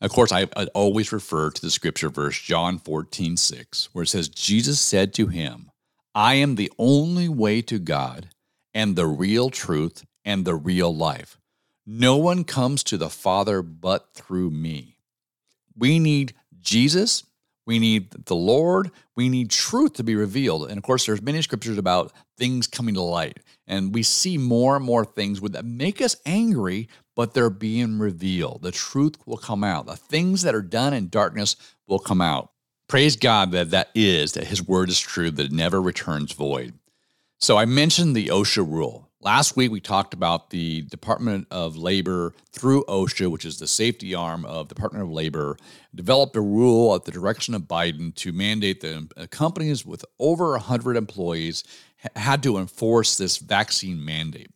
Of 0.00 0.10
course, 0.10 0.32
I, 0.32 0.48
I 0.56 0.66
always 0.74 1.12
refer 1.12 1.50
to 1.50 1.62
the 1.62 1.70
scripture 1.70 2.10
verse, 2.10 2.38
John 2.38 2.78
14, 2.78 3.36
6, 3.36 3.88
where 3.92 4.02
it 4.02 4.08
says, 4.08 4.28
Jesus 4.28 4.80
said 4.80 5.14
to 5.14 5.28
him, 5.28 5.70
I 6.14 6.34
am 6.34 6.54
the 6.54 6.72
only 6.78 7.28
way 7.28 7.62
to 7.62 7.78
God 7.78 8.28
and 8.74 8.96
the 8.96 9.06
real 9.06 9.50
truth 9.50 10.04
and 10.24 10.44
the 10.44 10.54
real 10.54 10.94
life. 10.94 11.38
No 11.86 12.16
one 12.16 12.44
comes 12.44 12.82
to 12.84 12.96
the 12.96 13.10
Father 13.10 13.62
but 13.62 14.14
through 14.14 14.50
me. 14.50 14.96
We 15.76 15.98
need 15.98 16.34
Jesus. 16.60 17.24
We 17.66 17.78
need 17.78 18.10
the 18.26 18.34
Lord. 18.34 18.90
We 19.16 19.28
need 19.28 19.50
truth 19.50 19.94
to 19.94 20.04
be 20.04 20.14
revealed. 20.14 20.68
And 20.68 20.78
of 20.78 20.82
course, 20.82 21.06
there's 21.06 21.22
many 21.22 21.40
scriptures 21.42 21.78
about 21.78 22.12
things 22.36 22.66
coming 22.66 22.94
to 22.94 23.02
light. 23.02 23.40
And 23.66 23.94
we 23.94 24.02
see 24.02 24.36
more 24.38 24.76
and 24.76 24.84
more 24.84 25.04
things 25.04 25.40
that 25.40 25.64
make 25.64 26.00
us 26.00 26.16
angry, 26.26 26.88
but 27.16 27.32
they're 27.32 27.50
being 27.50 27.98
revealed. 27.98 28.62
The 28.62 28.72
truth 28.72 29.16
will 29.26 29.38
come 29.38 29.64
out. 29.64 29.86
The 29.86 29.96
things 29.96 30.42
that 30.42 30.54
are 30.54 30.62
done 30.62 30.92
in 30.92 31.08
darkness 31.08 31.56
will 31.86 31.98
come 31.98 32.20
out. 32.20 32.50
Praise 32.88 33.16
God 33.16 33.52
that 33.52 33.70
that 33.70 33.88
is, 33.94 34.32
that 34.32 34.48
his 34.48 34.62
word 34.62 34.90
is 34.90 35.00
true, 35.00 35.30
that 35.30 35.46
it 35.46 35.52
never 35.52 35.80
returns 35.80 36.32
void. 36.32 36.74
So 37.40 37.56
I 37.56 37.64
mentioned 37.64 38.14
the 38.14 38.28
OSHA 38.28 38.70
rule. 38.70 39.10
Last 39.24 39.56
week, 39.56 39.70
we 39.70 39.80
talked 39.80 40.12
about 40.12 40.50
the 40.50 40.82
Department 40.82 41.46
of 41.50 41.78
Labor 41.78 42.34
through 42.52 42.84
OSHA, 42.84 43.30
which 43.30 43.46
is 43.46 43.58
the 43.58 43.66
safety 43.66 44.14
arm 44.14 44.44
of 44.44 44.68
the 44.68 44.74
Department 44.74 45.02
of 45.02 45.10
Labor, 45.10 45.56
developed 45.94 46.36
a 46.36 46.42
rule 46.42 46.94
at 46.94 47.06
the 47.06 47.10
direction 47.10 47.54
of 47.54 47.62
Biden 47.62 48.14
to 48.16 48.32
mandate 48.32 48.82
that 48.82 49.08
uh, 49.16 49.26
companies 49.30 49.86
with 49.86 50.04
over 50.18 50.50
100 50.50 50.98
employees 50.98 51.64
had 52.14 52.42
to 52.42 52.58
enforce 52.58 53.16
this 53.16 53.38
vaccine 53.38 54.04
mandate. 54.04 54.50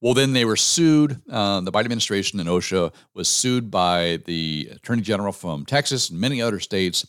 Well, 0.00 0.14
then 0.14 0.34
they 0.34 0.44
were 0.44 0.54
sued. 0.54 1.20
Uh, 1.28 1.60
the 1.62 1.72
Biden 1.72 1.86
administration 1.86 2.38
and 2.38 2.48
OSHA 2.48 2.94
was 3.14 3.26
sued 3.26 3.72
by 3.72 4.20
the 4.26 4.68
Attorney 4.70 5.02
General 5.02 5.32
from 5.32 5.66
Texas 5.66 6.10
and 6.10 6.20
many 6.20 6.40
other 6.40 6.60
states 6.60 7.08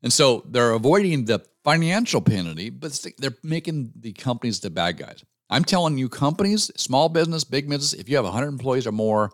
And 0.04 0.14
so 0.14 0.44
they're 0.48 0.74
avoiding 0.74 1.26
the 1.26 1.44
financial 1.64 2.22
penalty, 2.22 2.70
but 2.70 3.04
they're 3.18 3.36
making 3.42 3.94
the 4.00 4.14
companies 4.14 4.60
the 4.60 4.70
bad 4.70 4.98
guys. 4.98 5.24
I'm 5.50 5.64
telling 5.64 5.98
you, 5.98 6.10
companies, 6.10 6.72
small 6.76 7.10
business, 7.10 7.44
big 7.44 7.70
business, 7.70 7.94
if 7.94 8.10
you 8.10 8.16
have 8.16 8.26
100 8.26 8.48
employees 8.48 8.88
or 8.88 8.92
more, 8.92 9.32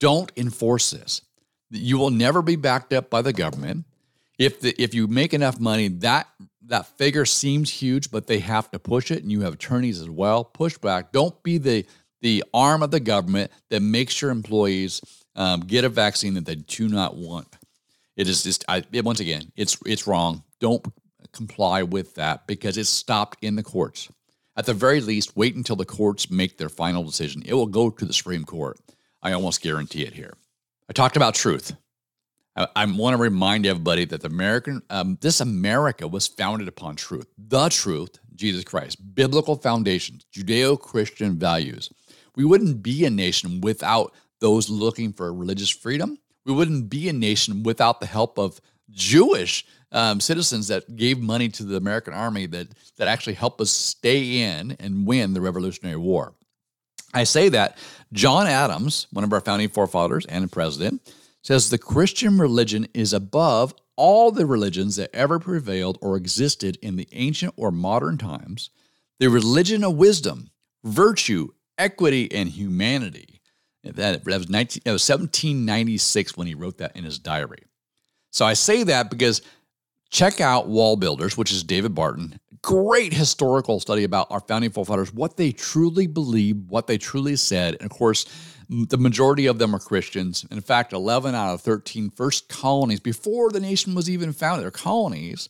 don't 0.00 0.32
enforce 0.36 0.90
this. 0.90 1.22
You 1.70 1.98
will 1.98 2.10
never 2.10 2.42
be 2.42 2.56
backed 2.56 2.92
up 2.92 3.10
by 3.10 3.22
the 3.22 3.32
government. 3.32 3.86
If 4.38 4.60
the, 4.60 4.74
if 4.80 4.94
you 4.94 5.06
make 5.06 5.32
enough 5.32 5.58
money, 5.58 5.88
that 5.88 6.28
that 6.68 6.86
figure 6.98 7.24
seems 7.24 7.70
huge, 7.70 8.10
but 8.10 8.26
they 8.26 8.40
have 8.40 8.70
to 8.70 8.78
push 8.78 9.10
it, 9.10 9.22
and 9.22 9.30
you 9.30 9.42
have 9.42 9.54
attorneys 9.54 10.00
as 10.00 10.10
well. 10.10 10.44
Push 10.44 10.78
back. 10.78 11.12
Don't 11.12 11.40
be 11.42 11.58
the 11.58 11.86
the 12.22 12.42
arm 12.52 12.82
of 12.82 12.90
the 12.90 13.00
government 13.00 13.52
that 13.70 13.80
makes 13.80 14.20
your 14.20 14.30
employees 14.30 15.00
um, 15.36 15.60
get 15.60 15.84
a 15.84 15.88
vaccine 15.88 16.34
that 16.34 16.46
they 16.46 16.54
do 16.54 16.88
not 16.88 17.16
want. 17.16 17.46
It 18.16 18.28
is 18.28 18.42
just 18.42 18.64
I, 18.68 18.82
it, 18.92 19.04
once 19.04 19.20
again, 19.20 19.52
it's 19.56 19.76
it's 19.86 20.06
wrong. 20.06 20.42
Don't 20.60 20.84
comply 21.32 21.82
with 21.82 22.14
that 22.14 22.46
because 22.46 22.78
it's 22.78 22.88
stopped 22.88 23.38
in 23.42 23.56
the 23.56 23.62
courts. 23.62 24.08
At 24.56 24.64
the 24.64 24.74
very 24.74 25.02
least, 25.02 25.36
wait 25.36 25.54
until 25.54 25.76
the 25.76 25.84
courts 25.84 26.30
make 26.30 26.56
their 26.56 26.70
final 26.70 27.04
decision. 27.04 27.42
It 27.44 27.52
will 27.52 27.66
go 27.66 27.90
to 27.90 28.04
the 28.04 28.14
Supreme 28.14 28.44
Court. 28.44 28.78
I 29.22 29.32
almost 29.32 29.60
guarantee 29.60 30.02
it 30.02 30.14
here. 30.14 30.32
I 30.88 30.94
talked 30.94 31.16
about 31.16 31.34
truth. 31.34 31.76
I, 32.56 32.66
I 32.74 32.84
want 32.86 33.14
to 33.14 33.22
remind 33.22 33.66
everybody 33.66 34.04
that 34.06 34.22
the 34.22 34.28
American, 34.28 34.82
um, 34.90 35.18
this 35.20 35.40
America 35.40 36.08
was 36.08 36.26
founded 36.26 36.68
upon 36.68 36.96
truth, 36.96 37.26
the 37.36 37.68
truth, 37.68 38.18
Jesus 38.34 38.64
Christ, 38.64 39.14
biblical 39.14 39.56
foundations, 39.56 40.26
Judeo-Christian 40.32 41.38
values. 41.38 41.90
We 42.34 42.44
wouldn't 42.44 42.82
be 42.82 43.04
a 43.04 43.10
nation 43.10 43.60
without 43.60 44.12
those 44.40 44.68
looking 44.68 45.12
for 45.12 45.32
religious 45.32 45.70
freedom. 45.70 46.18
We 46.44 46.52
wouldn't 46.52 46.90
be 46.90 47.08
a 47.08 47.12
nation 47.12 47.62
without 47.62 48.00
the 48.00 48.06
help 48.06 48.38
of 48.38 48.60
Jewish 48.90 49.64
um, 49.92 50.20
citizens 50.20 50.68
that 50.68 50.96
gave 50.96 51.18
money 51.18 51.48
to 51.48 51.64
the 51.64 51.76
American 51.76 52.12
army 52.12 52.46
that 52.46 52.68
that 52.98 53.08
actually 53.08 53.34
helped 53.34 53.60
us 53.60 53.70
stay 53.70 54.42
in 54.42 54.76
and 54.78 55.06
win 55.06 55.32
the 55.32 55.40
Revolutionary 55.40 55.96
War. 55.96 56.34
I 57.14 57.24
say 57.24 57.48
that 57.48 57.78
John 58.12 58.46
Adams, 58.46 59.06
one 59.12 59.24
of 59.24 59.32
our 59.32 59.40
founding 59.40 59.68
forefathers 59.68 60.26
and 60.26 60.52
president, 60.52 61.12
says 61.46 61.70
the 61.70 61.78
Christian 61.78 62.38
religion 62.38 62.88
is 62.92 63.12
above 63.12 63.72
all 63.94 64.32
the 64.32 64.44
religions 64.44 64.96
that 64.96 65.14
ever 65.14 65.38
prevailed 65.38 65.96
or 66.02 66.16
existed 66.16 66.76
in 66.82 66.96
the 66.96 67.06
ancient 67.12 67.54
or 67.56 67.70
modern 67.70 68.18
times, 68.18 68.70
the 69.20 69.28
religion 69.28 69.84
of 69.84 69.94
wisdom, 69.94 70.50
virtue, 70.82 71.50
equity, 71.78 72.28
and 72.32 72.48
humanity. 72.48 73.40
That, 73.84 74.24
was, 74.24 74.48
19, 74.48 74.82
that 74.84 74.90
was 74.90 75.08
1796 75.08 76.36
when 76.36 76.48
he 76.48 76.56
wrote 76.56 76.78
that 76.78 76.96
in 76.96 77.04
his 77.04 77.20
diary. 77.20 77.62
So 78.32 78.44
I 78.44 78.54
say 78.54 78.82
that 78.82 79.08
because 79.08 79.40
check 80.10 80.40
out 80.40 80.66
Wall 80.66 80.96
Builders, 80.96 81.38
which 81.38 81.52
is 81.52 81.62
David 81.62 81.94
Barton. 81.94 82.40
Great 82.62 83.12
historical 83.12 83.78
study 83.78 84.02
about 84.02 84.26
our 84.30 84.40
founding 84.40 84.72
forefathers, 84.72 85.14
what 85.14 85.36
they 85.36 85.52
truly 85.52 86.08
believed, 86.08 86.68
what 86.68 86.88
they 86.88 86.98
truly 86.98 87.36
said. 87.36 87.74
And 87.74 87.88
of 87.88 87.96
course, 87.96 88.26
the 88.68 88.98
majority 88.98 89.46
of 89.46 89.58
them 89.58 89.74
are 89.74 89.78
Christians. 89.78 90.44
In 90.50 90.60
fact, 90.60 90.92
11 90.92 91.34
out 91.34 91.54
of 91.54 91.60
13 91.60 92.10
first 92.10 92.48
colonies, 92.48 93.00
before 93.00 93.50
the 93.50 93.60
nation 93.60 93.94
was 93.94 94.10
even 94.10 94.32
founded, 94.32 94.64
they're 94.64 94.70
colonies 94.70 95.48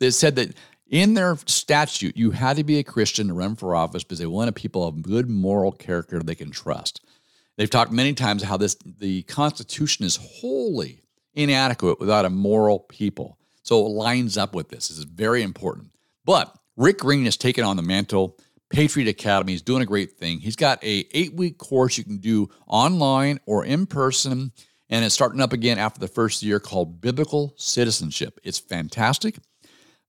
that 0.00 0.12
said 0.12 0.36
that 0.36 0.54
in 0.88 1.14
their 1.14 1.36
statute, 1.46 2.16
you 2.16 2.32
had 2.32 2.56
to 2.56 2.64
be 2.64 2.78
a 2.78 2.84
Christian 2.84 3.28
to 3.28 3.34
run 3.34 3.54
for 3.54 3.76
office 3.76 4.02
because 4.02 4.18
they 4.18 4.26
wanted 4.26 4.56
people 4.56 4.86
of 4.86 5.02
good 5.02 5.30
moral 5.30 5.70
character 5.70 6.18
they 6.20 6.34
can 6.34 6.50
trust. 6.50 7.00
They've 7.56 7.70
talked 7.70 7.92
many 7.92 8.14
times 8.14 8.42
how 8.42 8.56
this 8.56 8.74
the 8.84 9.22
Constitution 9.22 10.04
is 10.04 10.16
wholly 10.16 11.02
inadequate 11.34 12.00
without 12.00 12.24
a 12.24 12.30
moral 12.30 12.80
people. 12.80 13.38
So 13.62 13.84
it 13.86 13.90
lines 13.90 14.36
up 14.36 14.54
with 14.54 14.68
this. 14.70 14.88
This 14.88 14.98
is 14.98 15.04
very 15.04 15.42
important. 15.42 15.92
But 16.24 16.52
Rick 16.76 16.98
Green 16.98 17.24
has 17.26 17.36
taken 17.36 17.64
on 17.64 17.76
the 17.76 17.82
mantle. 17.82 18.36
Patriot 18.70 19.08
Academy 19.08 19.54
is 19.54 19.62
doing 19.62 19.82
a 19.82 19.86
great 19.86 20.12
thing. 20.12 20.38
He's 20.38 20.56
got 20.56 20.82
a 20.84 21.04
eight 21.12 21.34
week 21.34 21.58
course 21.58 21.98
you 21.98 22.04
can 22.04 22.18
do 22.18 22.48
online 22.66 23.40
or 23.44 23.64
in 23.64 23.86
person, 23.86 24.52
and 24.88 25.04
it's 25.04 25.14
starting 25.14 25.40
up 25.40 25.52
again 25.52 25.78
after 25.78 25.98
the 25.98 26.08
first 26.08 26.42
year 26.42 26.60
called 26.60 27.00
Biblical 27.00 27.52
Citizenship. 27.56 28.38
It's 28.44 28.60
fantastic. 28.60 29.38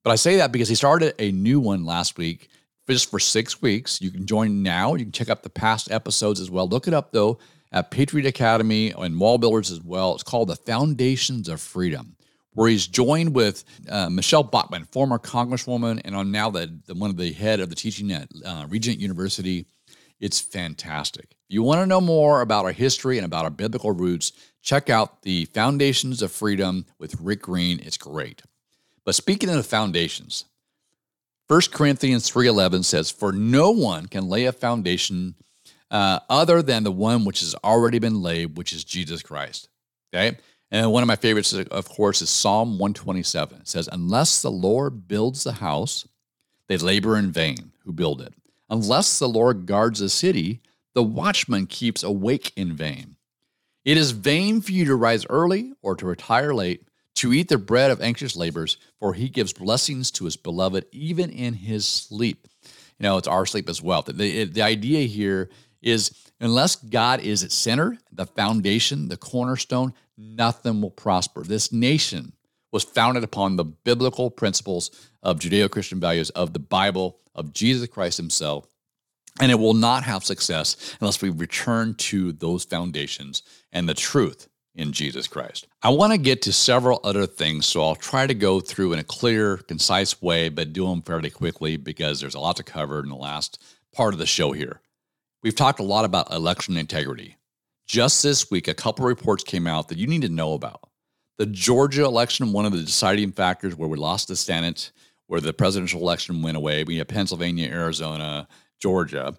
But 0.03 0.11
I 0.11 0.15
say 0.15 0.37
that 0.37 0.51
because 0.51 0.69
he 0.69 0.75
started 0.75 1.15
a 1.19 1.31
new 1.31 1.59
one 1.59 1.85
last 1.85 2.17
week 2.17 2.49
just 2.87 3.09
for 3.09 3.19
six 3.19 3.61
weeks. 3.61 4.01
You 4.01 4.11
can 4.11 4.25
join 4.25 4.63
now. 4.63 4.95
You 4.95 5.05
can 5.05 5.11
check 5.11 5.29
out 5.29 5.43
the 5.43 5.49
past 5.49 5.91
episodes 5.91 6.39
as 6.39 6.51
well. 6.51 6.67
Look 6.67 6.87
it 6.87 6.93
up 6.93 7.11
though 7.11 7.39
at 7.71 7.89
Patriot 7.89 8.27
Academy 8.27 8.91
and 8.91 9.19
Wall 9.19 9.37
Builders 9.37 9.71
as 9.71 9.81
well. 9.81 10.13
It's 10.13 10.23
called 10.23 10.49
the 10.49 10.55
Foundations 10.55 11.47
of 11.47 11.61
Freedom 11.61 12.15
where 12.53 12.69
he's 12.69 12.87
joined 12.87 13.33
with 13.33 13.63
uh, 13.89 14.09
Michele 14.09 14.43
Bachmann, 14.43 14.85
former 14.85 15.17
congresswoman, 15.17 16.01
and 16.03 16.15
on 16.15 16.31
now 16.31 16.49
the, 16.49 16.79
the, 16.85 16.93
one 16.93 17.09
of 17.09 17.17
the 17.17 17.31
head 17.31 17.59
of 17.59 17.69
the 17.69 17.75
teaching 17.75 18.11
at 18.11 18.29
uh, 18.45 18.65
Regent 18.69 18.99
University. 18.99 19.65
It's 20.19 20.39
fantastic. 20.39 21.25
If 21.31 21.55
you 21.55 21.63
want 21.63 21.81
to 21.81 21.87
know 21.87 22.01
more 22.01 22.41
about 22.41 22.65
our 22.65 22.71
history 22.71 23.17
and 23.17 23.25
about 23.25 23.45
our 23.45 23.51
biblical 23.51 23.91
roots, 23.91 24.33
check 24.61 24.89
out 24.89 25.23
the 25.23 25.45
Foundations 25.45 26.21
of 26.21 26.31
Freedom 26.31 26.85
with 26.99 27.19
Rick 27.19 27.43
Green. 27.43 27.79
It's 27.79 27.97
great. 27.97 28.43
But 29.03 29.15
speaking 29.15 29.49
of 29.49 29.55
the 29.55 29.63
foundations, 29.63 30.45
1 31.47 31.61
Corinthians 31.73 32.29
3.11 32.29 32.85
says, 32.85 33.11
For 33.11 33.31
no 33.31 33.71
one 33.71 34.05
can 34.07 34.29
lay 34.29 34.45
a 34.45 34.51
foundation 34.51 35.35
uh, 35.89 36.19
other 36.29 36.61
than 36.61 36.83
the 36.83 36.91
one 36.91 37.25
which 37.25 37.41
has 37.41 37.55
already 37.63 37.99
been 37.99 38.21
laid, 38.21 38.57
which 38.57 38.71
is 38.71 38.83
Jesus 38.83 39.21
Christ. 39.21 39.67
Okay? 40.13 40.37
And 40.71 40.91
one 40.91 41.03
of 41.03 41.07
my 41.07 41.17
favorites, 41.17 41.53
of 41.53 41.89
course, 41.89 42.21
is 42.21 42.29
Psalm 42.29 42.79
127. 42.79 43.59
It 43.59 43.67
says, 43.67 43.89
Unless 43.91 44.41
the 44.41 44.51
Lord 44.51 45.07
builds 45.07 45.43
the 45.43 45.53
house, 45.53 46.07
they 46.67 46.77
labor 46.77 47.17
in 47.17 47.31
vain 47.31 47.73
who 47.83 47.91
build 47.91 48.21
it. 48.21 48.33
Unless 48.69 49.19
the 49.19 49.27
Lord 49.27 49.65
guards 49.65 49.99
the 49.99 50.07
city, 50.07 50.61
the 50.93 51.03
watchman 51.03 51.67
keeps 51.67 52.03
awake 52.03 52.53
in 52.55 52.73
vain. 52.73 53.17
It 53.83 53.97
is 53.97 54.11
vain 54.11 54.61
for 54.61 54.71
you 54.71 54.85
to 54.85 54.95
rise 54.95 55.25
early 55.29 55.73
or 55.81 55.95
to 55.95 56.05
retire 56.05 56.53
late, 56.53 56.87
to 57.15 57.33
eat 57.33 57.49
the 57.49 57.57
bread 57.57 57.91
of 57.91 58.01
anxious 58.01 58.37
labors, 58.37 58.77
for 58.97 59.13
he 59.13 59.27
gives 59.27 59.51
blessings 59.51 60.09
to 60.11 60.25
his 60.25 60.37
beloved 60.37 60.85
even 60.93 61.29
in 61.31 61.53
his 61.53 61.85
sleep. 61.85 62.47
You 62.97 63.03
know, 63.03 63.17
it's 63.17 63.27
our 63.27 63.45
sleep 63.45 63.67
as 63.67 63.81
well. 63.81 64.03
The, 64.03 64.45
the 64.45 64.61
idea 64.61 65.01
here 65.01 65.49
is 65.81 66.11
unless 66.39 66.75
God 66.75 67.21
is 67.21 67.43
at 67.43 67.51
center, 67.51 67.97
the 68.11 68.27
foundation, 68.27 69.09
the 69.09 69.17
cornerstone, 69.17 69.93
nothing 70.21 70.81
will 70.81 70.91
prosper. 70.91 71.43
This 71.43 71.71
nation 71.71 72.33
was 72.71 72.83
founded 72.83 73.23
upon 73.23 73.55
the 73.55 73.65
biblical 73.65 74.29
principles 74.29 75.09
of 75.21 75.39
Judeo 75.39 75.69
Christian 75.69 75.99
values 75.99 76.29
of 76.31 76.53
the 76.53 76.59
Bible, 76.59 77.17
of 77.35 77.53
Jesus 77.53 77.87
Christ 77.87 78.17
Himself. 78.17 78.67
And 79.39 79.51
it 79.51 79.59
will 79.59 79.73
not 79.73 80.03
have 80.03 80.23
success 80.23 80.95
unless 80.99 81.21
we 81.21 81.29
return 81.29 81.95
to 81.95 82.33
those 82.33 82.65
foundations 82.65 83.43
and 83.71 83.87
the 83.87 83.93
truth 83.93 84.47
in 84.75 84.91
Jesus 84.91 85.27
Christ. 85.27 85.67
I 85.81 85.89
want 85.89 86.11
to 86.13 86.17
get 86.17 86.41
to 86.43 86.53
several 86.53 86.99
other 87.03 87.25
things, 87.25 87.65
so 87.65 87.81
I'll 87.81 87.95
try 87.95 88.27
to 88.27 88.33
go 88.33 88.59
through 88.59 88.93
in 88.93 88.99
a 88.99 89.03
clear, 89.03 89.57
concise 89.57 90.21
way, 90.21 90.49
but 90.49 90.73
do 90.73 90.87
them 90.87 91.01
fairly 91.01 91.29
quickly 91.29 91.77
because 91.77 92.19
there's 92.19 92.35
a 92.35 92.39
lot 92.39 92.57
to 92.57 92.63
cover 92.63 92.99
in 92.99 93.09
the 93.09 93.15
last 93.15 93.61
part 93.93 94.13
of 94.13 94.19
the 94.19 94.25
show 94.25 94.51
here. 94.51 94.81
We've 95.43 95.55
talked 95.55 95.79
a 95.79 95.83
lot 95.83 96.05
about 96.05 96.31
election 96.31 96.77
integrity. 96.77 97.37
Just 97.91 98.23
this 98.23 98.49
week, 98.49 98.69
a 98.69 98.73
couple 98.73 99.03
reports 99.03 99.43
came 99.43 99.67
out 99.67 99.89
that 99.89 99.97
you 99.97 100.07
need 100.07 100.21
to 100.21 100.29
know 100.29 100.53
about. 100.53 100.89
The 101.37 101.45
Georgia 101.45 102.05
election, 102.05 102.53
one 102.53 102.65
of 102.65 102.71
the 102.71 102.81
deciding 102.81 103.33
factors 103.33 103.75
where 103.75 103.89
we 103.89 103.97
lost 103.97 104.29
the 104.29 104.37
Senate, 104.37 104.93
where 105.27 105.41
the 105.41 105.51
presidential 105.51 105.99
election 105.99 106.41
went 106.41 106.55
away. 106.55 106.85
We 106.85 106.99
have 106.99 107.09
Pennsylvania, 107.09 107.69
Arizona, 107.69 108.47
Georgia. 108.79 109.37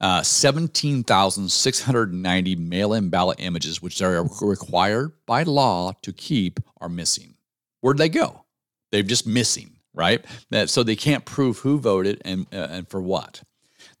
Uh, 0.00 0.22
17,690 0.22 2.54
mail 2.54 2.92
in 2.92 3.08
ballot 3.08 3.40
images, 3.40 3.82
which 3.82 4.00
are 4.00 4.24
required 4.40 5.10
by 5.26 5.42
law 5.42 5.90
to 6.02 6.12
keep, 6.12 6.60
are 6.80 6.88
missing. 6.88 7.34
Where'd 7.80 7.98
they 7.98 8.08
go? 8.08 8.44
They're 8.92 9.02
just 9.02 9.26
missing, 9.26 9.78
right? 9.94 10.24
That, 10.50 10.70
so 10.70 10.84
they 10.84 10.94
can't 10.94 11.24
prove 11.24 11.58
who 11.58 11.80
voted 11.80 12.22
and, 12.24 12.46
uh, 12.52 12.68
and 12.70 12.88
for 12.88 13.02
what. 13.02 13.42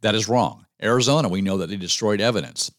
That 0.02 0.14
is 0.14 0.28
wrong. 0.28 0.66
Arizona, 0.80 1.28
we 1.28 1.42
know 1.42 1.58
that 1.58 1.70
they 1.70 1.76
destroyed 1.76 2.20
evidence. 2.20 2.70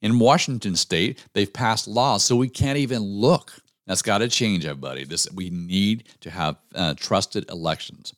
In 0.00 0.18
Washington 0.18 0.76
state, 0.76 1.24
they've 1.32 1.52
passed 1.52 1.88
laws 1.88 2.24
so 2.24 2.36
we 2.36 2.48
can't 2.48 2.78
even 2.78 3.02
look. 3.02 3.52
That's 3.86 4.02
got 4.02 4.18
to 4.18 4.28
change, 4.28 4.64
everybody. 4.64 5.04
This 5.04 5.26
we 5.32 5.50
need 5.50 6.04
to 6.20 6.30
have 6.30 6.56
uh, 6.74 6.94
trusted 6.94 7.48
elections. 7.50 8.12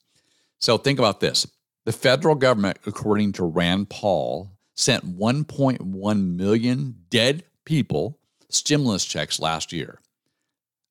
So 0.59 0.77
think 0.77 0.99
about 0.99 1.21
this: 1.21 1.47
the 1.85 1.93
federal 1.93 2.35
government, 2.35 2.79
according 2.87 3.33
to 3.33 3.45
Rand 3.45 3.88
Paul, 3.88 4.51
sent 4.75 5.19
1.1 5.19 6.37
million 6.37 6.97
dead 7.09 7.45
people 7.64 8.19
stimulus 8.49 9.05
checks 9.05 9.38
last 9.38 9.73
year. 9.73 10.01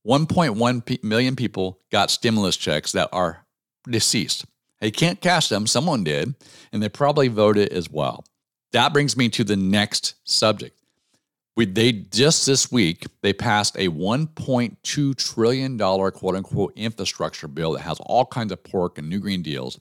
1.1 0.08 1.04
million 1.04 1.36
people 1.36 1.80
got 1.92 2.10
stimulus 2.10 2.56
checks 2.56 2.94
that 2.94 3.10
are 3.12 3.46
deceased. 3.88 4.46
They 4.80 4.92
can't 4.92 5.20
cash 5.20 5.50
them, 5.50 5.68
someone 5.68 6.06
did, 6.06 6.36
and 6.72 6.82
they 6.82 6.88
probably 6.88 7.28
voted 7.28 7.74
as 7.74 7.90
well. 7.90 8.24
That 8.72 8.94
brings 8.94 9.18
me 9.18 9.28
to 9.30 9.44
the 9.44 9.58
next 9.58 10.16
subject 10.24 10.79
We, 11.60 11.66
they 11.66 11.92
just 11.92 12.46
this 12.46 12.72
week 12.72 13.06
they 13.22 13.34
passed 13.34 13.76
a 13.76 13.90
1.2 13.90 15.16
trillion 15.18 15.76
dollar 15.76 16.10
quote 16.10 16.38
unquote 16.38 16.72
infrastructure 16.78 17.50
bill 17.50 17.74
that 17.74 17.82
has 17.82 18.00
all 18.00 18.26
kinds 18.26 18.54
of 18.54 18.64
pork 18.64 18.98
and 18.98 19.10
new 19.10 19.20
green 19.20 19.42
deals, 19.42 19.78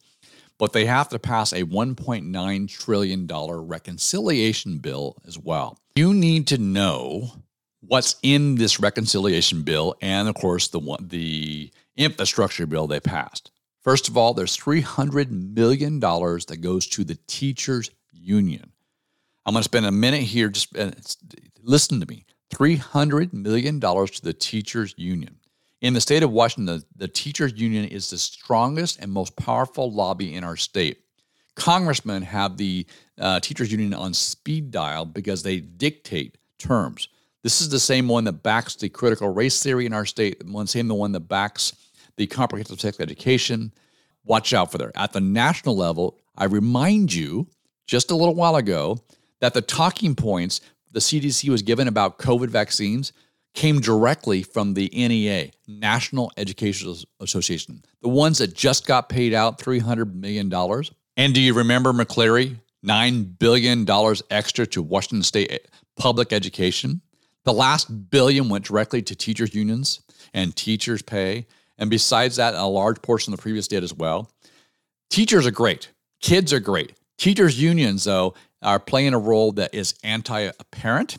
but 0.59 0.73
they 0.73 0.87
have 0.87 1.09
to 1.11 1.21
pass 1.21 1.53
a 1.53 1.63
1.9 1.63 2.69
trillion 2.69 3.27
dollar 3.29 3.63
reconciliation 3.63 4.79
bill 4.79 5.19
as 5.25 5.39
well. 5.39 5.79
You 5.95 6.15
need 6.15 6.49
to 6.49 6.59
know 6.59 7.31
what's 7.79 8.17
in 8.25 8.57
this 8.57 8.81
reconciliation 8.81 9.63
bill 9.63 9.95
and 10.03 10.29
of 10.29 10.35
course 10.35 10.67
the 10.67 10.81
one 10.81 11.07
the 11.07 11.71
infrastructure 11.97 12.67
bill 12.67 12.89
they 12.89 12.99
passed. 12.99 13.53
First 13.85 14.09
of 14.09 14.17
all, 14.17 14.35
there's 14.35 14.57
$300 14.57 15.31
million 15.31 16.01
that 16.01 16.59
goes 16.61 16.89
to 16.89 17.05
the 17.05 17.19
teachers 17.29 17.89
union. 18.13 18.73
I'm 19.49 19.55
going 19.55 19.61
to 19.63 19.65
spend 19.65 19.87
a 19.87 19.91
minute 19.91 20.25
here 20.25 20.51
just 20.51 20.77
uh, 20.77 20.91
listen 21.63 22.01
to 22.01 22.07
me. 22.07 22.27
$300 22.55 23.33
million 23.33 23.81
to 23.81 24.21
the 24.23 24.35
teachers 24.35 24.93
union. 24.99 25.37
In 25.81 25.95
the 25.95 26.03
state 26.03 26.23
of 26.23 26.31
Washington, 26.31 26.67
the, 26.67 26.85
the 26.97 27.09
teachers 27.09 27.55
union 27.57 27.87
is 27.87 28.11
the 28.11 28.19
strongest 28.19 28.99
and 29.01 29.11
most 29.11 29.35
powerful 29.37 29.91
lobby 29.91 30.35
in 30.35 30.45
our 30.45 30.59
state. 30.59 30.99
Congressmen 31.55 32.21
have 32.25 32.59
the 32.59 32.85
uh, 33.19 33.41
teachers 33.41 33.73
union 33.73 33.95
on 33.95 34.13
speed 34.13 34.71
dial 34.71 35.07
because 35.07 35.43
they 35.43 35.61
dictate 35.61 36.37
terms. 36.59 37.09
This 37.43 37.63
is 37.63 37.71
the 37.71 37.81
same 37.81 38.07
one 38.07 38.25
that 38.25 38.43
backs 38.43 38.77
the 38.77 38.91
critical 38.91 39.31
race 39.31 39.63
theory 39.63 39.87
in 39.87 39.95
our 39.95 40.05
state, 40.05 40.47
the 40.47 40.67
same 40.67 40.89
the 40.89 40.95
one 40.95 41.13
that 41.13 41.21
backs 41.21 41.75
the 42.19 42.27
comprehensive 42.27 42.83
sex 42.83 43.01
education. 43.01 43.73
Watch 44.25 44.53
out 44.53 44.71
for 44.71 44.77
there. 44.77 44.93
At 44.95 45.15
the 45.15 45.23
national 45.23 45.75
level, 45.75 46.19
I 46.37 46.45
remind 46.45 47.15
you 47.15 47.49
just 47.87 48.11
a 48.11 48.15
little 48.15 48.35
while 48.35 48.57
ago 48.57 49.01
that 49.41 49.55
the 49.55 49.63
talking 49.63 50.15
points 50.15 50.61
the 50.91 51.01
CDC 51.01 51.49
was 51.49 51.63
given 51.63 51.87
about 51.89 52.19
COVID 52.19 52.49
vaccines 52.49 53.13
came 53.55 53.81
directly 53.81 54.43
from 54.43 54.75
the 54.75 54.91
NEA, 54.93 55.51
National 55.67 56.33
Educational 56.37 56.97
Association, 57.21 57.83
the 58.03 58.09
ones 58.09 58.39
that 58.39 58.55
just 58.55 58.87
got 58.87 59.09
paid 59.09 59.35
out 59.35 59.59
$300 59.59 60.15
million. 60.15 60.53
And 61.17 61.35
do 61.35 61.41
you 61.41 61.55
remember 61.55 61.93
McCleary? 61.93 62.57
$9 62.87 63.39
billion 63.39 63.87
extra 64.31 64.67
to 64.67 64.83
Washington 64.83 65.25
State 65.25 65.67
public 65.97 66.33
education. 66.33 67.01
The 67.45 67.53
last 67.53 68.11
billion 68.11 68.49
went 68.49 68.65
directly 68.65 69.03
to 69.03 69.17
teachers' 69.17 69.55
unions 69.55 70.01
and 70.33 70.55
teachers' 70.55 71.03
pay. 71.03 71.47
And 71.77 71.91
besides 71.91 72.37
that, 72.37 72.55
a 72.55 72.67
large 72.67 73.03
portion 73.03 73.33
of 73.33 73.39
the 73.39 73.43
previous 73.43 73.67
did 73.67 73.83
as 73.83 73.93
well. 73.93 74.31
Teachers 75.11 75.47
are 75.47 75.51
great. 75.51 75.91
Kids 76.21 76.53
are 76.53 76.61
great. 76.61 76.93
Teachers' 77.19 77.61
unions, 77.61 78.05
though, 78.05 78.35
are 78.63 78.79
playing 78.79 79.13
a 79.13 79.19
role 79.19 79.53
that 79.53 79.75
is 79.75 79.95
anti 80.03 80.51
apparent, 80.59 81.17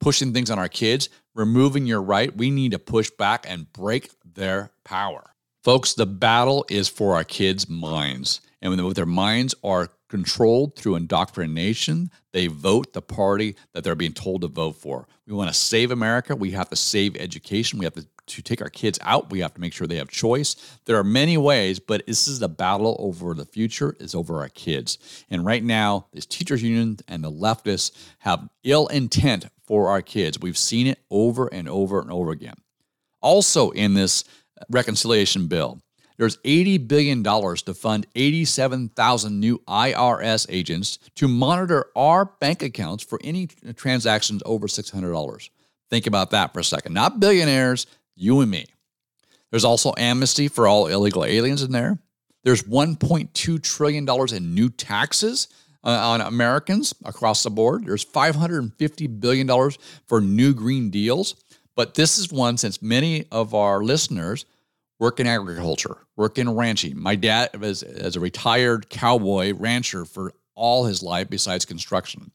pushing 0.00 0.32
things 0.32 0.50
on 0.50 0.58
our 0.58 0.68
kids, 0.68 1.08
removing 1.34 1.86
your 1.86 2.00
right. 2.00 2.34
We 2.34 2.50
need 2.50 2.72
to 2.72 2.78
push 2.78 3.10
back 3.10 3.44
and 3.48 3.70
break 3.72 4.10
their 4.24 4.70
power. 4.84 5.34
Folks, 5.62 5.94
the 5.94 6.06
battle 6.06 6.64
is 6.70 6.88
for 6.88 7.14
our 7.14 7.24
kids' 7.24 7.68
minds. 7.68 8.40
And 8.62 8.74
when 8.76 8.92
their 8.94 9.06
minds 9.06 9.54
are 9.64 9.88
controlled 10.08 10.76
through 10.76 10.94
indoctrination, 10.96 12.10
they 12.32 12.46
vote 12.46 12.92
the 12.92 13.02
party 13.02 13.56
that 13.72 13.82
they're 13.82 13.94
being 13.94 14.12
told 14.12 14.42
to 14.42 14.48
vote 14.48 14.76
for. 14.76 15.08
We 15.26 15.34
want 15.34 15.48
to 15.48 15.54
save 15.54 15.90
America. 15.90 16.36
We 16.36 16.52
have 16.52 16.70
to 16.70 16.76
save 16.76 17.16
education. 17.16 17.78
We 17.78 17.84
have 17.84 17.94
to 17.94 18.06
to 18.26 18.42
take 18.42 18.62
our 18.62 18.68
kids 18.68 18.98
out, 19.02 19.30
we 19.30 19.40
have 19.40 19.54
to 19.54 19.60
make 19.60 19.72
sure 19.72 19.86
they 19.86 19.96
have 19.96 20.08
choice. 20.08 20.56
There 20.86 20.96
are 20.96 21.04
many 21.04 21.36
ways, 21.36 21.78
but 21.78 22.06
this 22.06 22.26
is 22.26 22.38
the 22.38 22.48
battle 22.48 22.96
over 22.98 23.34
the 23.34 23.44
future 23.44 23.96
is 24.00 24.14
over 24.14 24.40
our 24.40 24.48
kids. 24.48 24.98
And 25.30 25.44
right 25.44 25.62
now, 25.62 26.06
this 26.12 26.26
teachers 26.26 26.62
union 26.62 26.98
and 27.08 27.22
the 27.22 27.30
leftists 27.30 27.92
have 28.18 28.48
ill 28.62 28.86
intent 28.88 29.46
for 29.66 29.90
our 29.90 30.02
kids. 30.02 30.38
We've 30.40 30.58
seen 30.58 30.86
it 30.86 30.98
over 31.10 31.46
and 31.52 31.68
over 31.68 32.00
and 32.00 32.10
over 32.10 32.30
again. 32.30 32.56
Also 33.20 33.70
in 33.70 33.94
this 33.94 34.24
reconciliation 34.70 35.46
bill, 35.46 35.80
there's 36.16 36.36
$80 36.38 36.86
billion 36.86 37.24
to 37.24 37.74
fund 37.74 38.06
87,000 38.14 39.40
new 39.40 39.58
IRS 39.66 40.46
agents 40.48 40.98
to 41.16 41.26
monitor 41.26 41.86
our 41.96 42.26
bank 42.26 42.62
accounts 42.62 43.02
for 43.02 43.18
any 43.24 43.48
transactions 43.74 44.42
over 44.46 44.68
$600. 44.68 45.50
Think 45.90 46.06
about 46.06 46.30
that 46.30 46.52
for 46.52 46.60
a 46.60 46.64
second. 46.64 46.94
Not 46.94 47.20
billionaires, 47.20 47.86
you 48.16 48.40
and 48.40 48.50
me. 48.50 48.66
There's 49.50 49.64
also 49.64 49.94
amnesty 49.96 50.48
for 50.48 50.66
all 50.66 50.88
illegal 50.88 51.24
aliens 51.24 51.62
in 51.62 51.72
there. 51.72 51.98
There's 52.42 52.62
$1.2 52.62 53.62
trillion 53.62 54.08
in 54.34 54.54
new 54.54 54.68
taxes 54.68 55.48
uh, 55.82 55.88
on 55.90 56.20
Americans 56.20 56.94
across 57.04 57.42
the 57.42 57.50
board. 57.50 57.86
There's 57.86 58.04
$550 58.04 59.20
billion 59.20 59.70
for 60.06 60.20
new 60.20 60.54
green 60.54 60.90
deals. 60.90 61.36
But 61.76 61.94
this 61.94 62.18
is 62.18 62.30
one 62.32 62.56
since 62.56 62.82
many 62.82 63.26
of 63.32 63.54
our 63.54 63.82
listeners 63.82 64.44
work 64.98 65.20
in 65.20 65.26
agriculture, 65.26 65.96
work 66.16 66.38
in 66.38 66.54
ranching. 66.54 66.98
My 66.98 67.16
dad 67.16 67.60
was 67.60 67.82
as 67.82 68.16
a 68.16 68.20
retired 68.20 68.88
cowboy 68.90 69.52
rancher 69.54 70.04
for 70.04 70.32
all 70.54 70.84
his 70.84 71.02
life 71.02 71.28
besides 71.28 71.64
construction. 71.64 72.30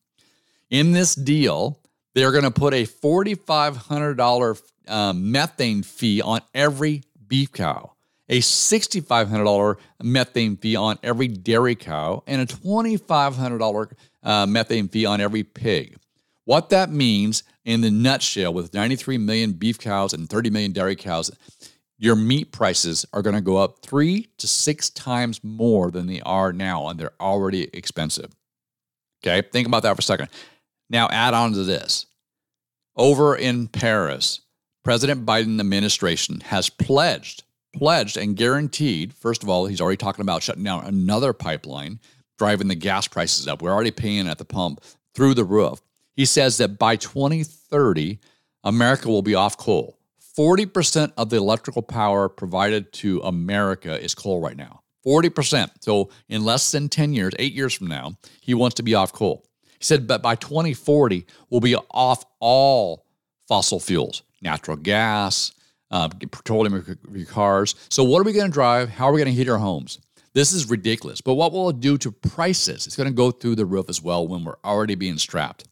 In 0.69 0.91
this 0.91 1.15
deal, 1.15 1.79
they're 2.13 2.31
going 2.31 2.43
to 2.43 2.51
put 2.51 2.73
a 2.73 2.85
$4,500 2.85 4.61
um, 4.89 5.31
methane 5.31 5.83
fee 5.83 6.21
on 6.21 6.41
every 6.53 7.03
beef 7.27 7.51
cow, 7.51 7.93
a 8.27 8.39
$6,500 8.39 9.77
methane 10.01 10.57
fee 10.57 10.75
on 10.75 10.97
every 11.03 11.27
dairy 11.27 11.75
cow, 11.75 12.23
and 12.27 12.41
a 12.41 12.45
$2,500 12.45 13.91
uh, 14.23 14.45
methane 14.45 14.87
fee 14.87 15.05
on 15.05 15.21
every 15.21 15.43
pig. 15.43 15.97
What 16.45 16.69
that 16.69 16.91
means 16.91 17.43
in 17.63 17.81
the 17.81 17.91
nutshell, 17.91 18.53
with 18.53 18.73
93 18.73 19.19
million 19.19 19.51
beef 19.53 19.77
cows 19.77 20.13
and 20.13 20.27
30 20.27 20.49
million 20.49 20.71
dairy 20.71 20.95
cows, 20.95 21.31
your 21.99 22.15
meat 22.15 22.51
prices 22.51 23.05
are 23.13 23.21
going 23.21 23.35
to 23.35 23.41
go 23.41 23.57
up 23.57 23.79
three 23.81 24.29
to 24.37 24.47
six 24.47 24.89
times 24.89 25.43
more 25.43 25.91
than 25.91 26.07
they 26.07 26.21
are 26.21 26.51
now, 26.53 26.87
and 26.87 26.99
they're 26.99 27.11
already 27.19 27.69
expensive. 27.73 28.31
Okay, 29.21 29.47
think 29.51 29.67
about 29.67 29.83
that 29.83 29.95
for 29.95 29.99
a 29.99 30.03
second. 30.03 30.29
Now, 30.89 31.09
add 31.09 31.33
on 31.33 31.53
to 31.53 31.63
this. 31.63 32.05
Over 32.95 33.35
in 33.35 33.67
Paris, 33.67 34.41
President 34.83 35.25
Biden 35.25 35.59
administration 35.59 36.39
has 36.41 36.69
pledged, 36.69 37.43
pledged 37.75 38.17
and 38.17 38.35
guaranteed, 38.35 39.13
first 39.13 39.43
of 39.43 39.49
all, 39.49 39.65
he's 39.65 39.81
already 39.81 39.97
talking 39.97 40.21
about 40.21 40.41
shutting 40.41 40.63
down 40.63 40.85
another 40.85 41.33
pipeline, 41.33 41.99
driving 42.37 42.69
the 42.69 42.75
gas 42.75 43.07
prices 43.07 43.47
up. 43.47 43.61
We're 43.61 43.73
already 43.73 43.91
paying 43.91 44.27
at 44.27 44.37
the 44.37 44.45
pump 44.45 44.81
through 45.13 45.33
the 45.33 45.43
roof. 45.43 45.81
He 46.15 46.25
says 46.25 46.57
that 46.57 46.79
by 46.79 46.95
2030, 46.95 48.19
America 48.63 49.09
will 49.09 49.21
be 49.21 49.35
off 49.35 49.57
coal. 49.57 49.97
40% 50.37 51.11
of 51.17 51.29
the 51.29 51.37
electrical 51.37 51.81
power 51.81 52.29
provided 52.29 52.93
to 52.93 53.19
America 53.21 54.01
is 54.01 54.15
coal 54.15 54.39
right 54.39 54.55
now. 54.55 54.81
40%. 55.05 55.69
So 55.81 56.09
in 56.29 56.45
less 56.45 56.71
than 56.71 56.87
10 56.87 57.13
years, 57.13 57.33
eight 57.39 57.53
years 57.53 57.73
from 57.73 57.87
now, 57.87 58.17
he 58.39 58.53
wants 58.53 58.75
to 58.75 58.83
be 58.83 58.95
off 58.95 59.11
coal. 59.11 59.45
He 59.77 59.83
said, 59.83 60.07
but 60.07 60.21
by 60.21 60.35
2040, 60.35 61.25
we'll 61.49 61.61
be 61.61 61.75
off 61.75 62.23
all 62.39 63.05
fossil 63.47 63.79
fuels 63.79 64.23
natural 64.41 64.77
gas, 64.77 65.51
uh, 65.91 66.07
petroleum 66.07 66.97
cars. 67.29 67.75
So, 67.89 68.03
what 68.03 68.19
are 68.19 68.23
we 68.23 68.33
going 68.33 68.47
to 68.47 68.53
drive? 68.53 68.89
How 68.89 69.09
are 69.09 69.13
we 69.13 69.19
going 69.19 69.33
to 69.33 69.37
heat 69.37 69.49
our 69.49 69.57
homes? 69.57 69.99
This 70.33 70.53
is 70.53 70.69
ridiculous. 70.69 71.21
But 71.21 71.33
what 71.35 71.51
will 71.51 71.69
it 71.69 71.79
do 71.79 71.97
to 71.97 72.11
prices? 72.11 72.85
It's 72.85 72.95
going 72.95 73.09
to 73.09 73.13
go 73.13 73.31
through 73.31 73.55
the 73.55 73.65
roof 73.65 73.89
as 73.89 74.01
well 74.01 74.27
when 74.27 74.43
we're 74.43 74.57
already 74.63 74.95
being 74.95 75.17
strapped. 75.17 75.67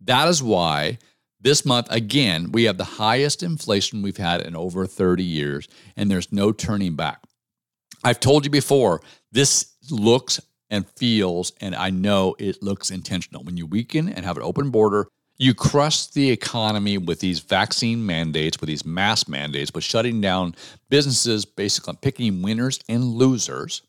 That 0.00 0.28
is 0.28 0.42
why 0.42 0.98
this 1.40 1.64
month, 1.64 1.88
again, 1.90 2.52
we 2.52 2.64
have 2.64 2.78
the 2.78 2.84
highest 2.84 3.42
inflation 3.42 4.02
we've 4.02 4.16
had 4.16 4.40
in 4.40 4.56
over 4.56 4.86
30 4.86 5.22
years, 5.22 5.68
and 5.96 6.10
there's 6.10 6.32
no 6.32 6.52
turning 6.52 6.96
back. 6.96 7.20
I've 8.04 8.20
told 8.20 8.44
you 8.44 8.50
before, 8.50 9.00
this 9.32 9.74
looks 9.90 10.40
and 10.70 10.88
feels, 10.96 11.52
and 11.60 11.74
I 11.74 11.90
know 11.90 12.34
it 12.38 12.62
looks 12.62 12.90
intentional. 12.90 13.44
When 13.44 13.56
you 13.56 13.66
weaken 13.66 14.08
and 14.08 14.24
have 14.24 14.36
an 14.36 14.42
open 14.42 14.70
border, 14.70 15.08
you 15.38 15.54
crush 15.54 16.06
the 16.06 16.30
economy 16.30 16.98
with 16.98 17.20
these 17.20 17.40
vaccine 17.40 18.04
mandates, 18.04 18.60
with 18.60 18.68
these 18.68 18.86
mask 18.86 19.28
mandates, 19.28 19.72
with 19.74 19.84
shutting 19.84 20.20
down 20.20 20.54
businesses, 20.88 21.44
basically 21.44 21.94
picking 22.00 22.42
winners 22.42 22.80
and 22.88 23.04
losers. 23.04 23.82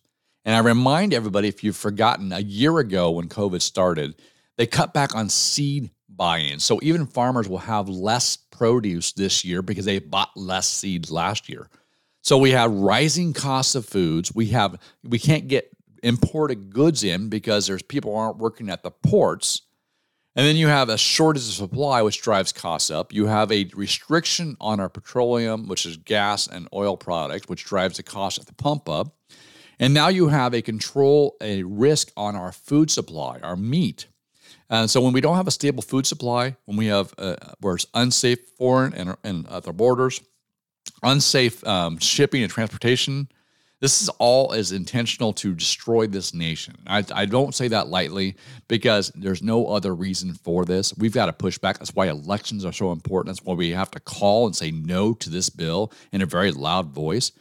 And 0.45 0.55
I 0.55 0.59
remind 0.59 1.13
everybody, 1.13 1.47
if 1.47 1.63
you've 1.63 1.77
forgotten, 1.77 2.31
a 2.31 2.39
year 2.39 2.79
ago 2.79 3.11
when 3.11 3.29
COVID 3.29 3.61
started, 3.61 4.15
they 4.57 4.65
cut 4.65 4.93
back 4.93 5.15
on 5.15 5.29
seed 5.29 5.91
buy-in. 6.09 6.59
So 6.59 6.79
even 6.81 7.05
farmers 7.05 7.47
will 7.47 7.59
have 7.59 7.87
less 7.87 8.35
produce 8.35 9.11
this 9.13 9.45
year 9.45 9.61
because 9.61 9.85
they 9.85 9.99
bought 9.99 10.35
less 10.35 10.67
seeds 10.67 11.11
last 11.11 11.47
year. 11.47 11.69
So 12.21 12.37
we 12.37 12.51
have 12.51 12.71
rising 12.71 13.33
costs 13.33 13.75
of 13.75 13.85
foods. 13.85 14.33
We 14.33 14.47
have 14.47 14.77
we 15.03 15.19
can't 15.19 15.47
get 15.47 15.69
imported 16.03 16.73
goods 16.73 17.03
in 17.03 17.29
because 17.29 17.67
there's 17.67 17.83
people 17.83 18.15
aren't 18.15 18.37
working 18.37 18.69
at 18.69 18.83
the 18.83 18.91
ports. 18.91 19.61
And 20.37 20.45
then 20.45 20.55
you 20.55 20.67
have 20.67 20.89
a 20.89 20.99
shortage 20.99 21.47
of 21.47 21.55
supply, 21.55 22.03
which 22.03 22.21
drives 22.21 22.53
costs 22.53 22.91
up. 22.91 23.11
You 23.11 23.25
have 23.25 23.51
a 23.51 23.67
restriction 23.73 24.55
on 24.61 24.79
our 24.79 24.87
petroleum, 24.87 25.67
which 25.67 25.83
is 25.87 25.97
gas 25.97 26.45
and 26.45 26.69
oil 26.71 26.95
products, 26.95 27.49
which 27.49 27.65
drives 27.65 27.97
the 27.97 28.03
cost 28.03 28.37
at 28.37 28.45
the 28.45 28.53
pump 28.53 28.87
up. 28.87 29.15
And 29.79 29.95
now 29.95 30.09
you 30.09 30.27
have 30.27 30.53
a 30.53 30.61
control, 30.61 31.37
a 31.41 31.63
risk 31.63 32.11
on 32.15 32.35
our 32.35 32.51
food 32.51 32.91
supply, 32.91 33.39
our 33.41 33.55
meat. 33.55 34.05
And 34.69 34.91
so 34.91 35.01
when 35.01 35.11
we 35.11 35.21
don't 35.21 35.37
have 35.37 35.47
a 35.47 35.51
stable 35.51 35.81
food 35.81 36.05
supply, 36.05 36.55
when 36.65 36.77
we 36.77 36.85
have 36.85 37.15
uh, 37.17 37.37
where 37.59 37.73
it's 37.73 37.87
unsafe 37.95 38.39
foreign 38.59 38.93
and, 38.93 39.15
and 39.23 39.47
at 39.49 39.63
the 39.63 39.73
borders, 39.73 40.21
unsafe 41.01 41.65
um, 41.65 41.97
shipping 41.97 42.43
and 42.43 42.51
transportation, 42.51 43.27
this 43.79 44.01
is 44.01 44.09
all 44.17 44.53
as 44.53 44.71
intentional 44.71 45.33
to 45.33 45.53
destroy 45.53 46.07
this 46.07 46.33
nation. 46.33 46.75
I, 46.87 47.03
I 47.13 47.25
don't 47.25 47.53
say 47.53 47.67
that 47.67 47.89
lightly 47.89 48.35
because 48.67 49.11
there's 49.15 49.43
no 49.43 49.67
other 49.67 49.93
reason 49.93 50.33
for 50.33 50.65
this. 50.65 50.95
We've 50.97 51.13
got 51.13 51.27
to 51.27 51.33
push 51.33 51.57
back. 51.57 51.77
That's 51.77 51.93
why 51.93 52.07
elections 52.07 52.65
are 52.65 52.73
so 52.73 52.91
important. 52.91 53.35
That's 53.35 53.45
why 53.45 53.53
we 53.53 53.71
have 53.71 53.91
to 53.91 53.99
call 53.99 54.47
and 54.47 54.55
say 54.55 54.71
no 54.71 55.13
to 55.13 55.29
this 55.29 55.49
bill 55.49 55.91
in 56.11 56.21
a 56.21 56.25
very 56.25 56.51
loud 56.51 56.87
voice. 56.87 57.31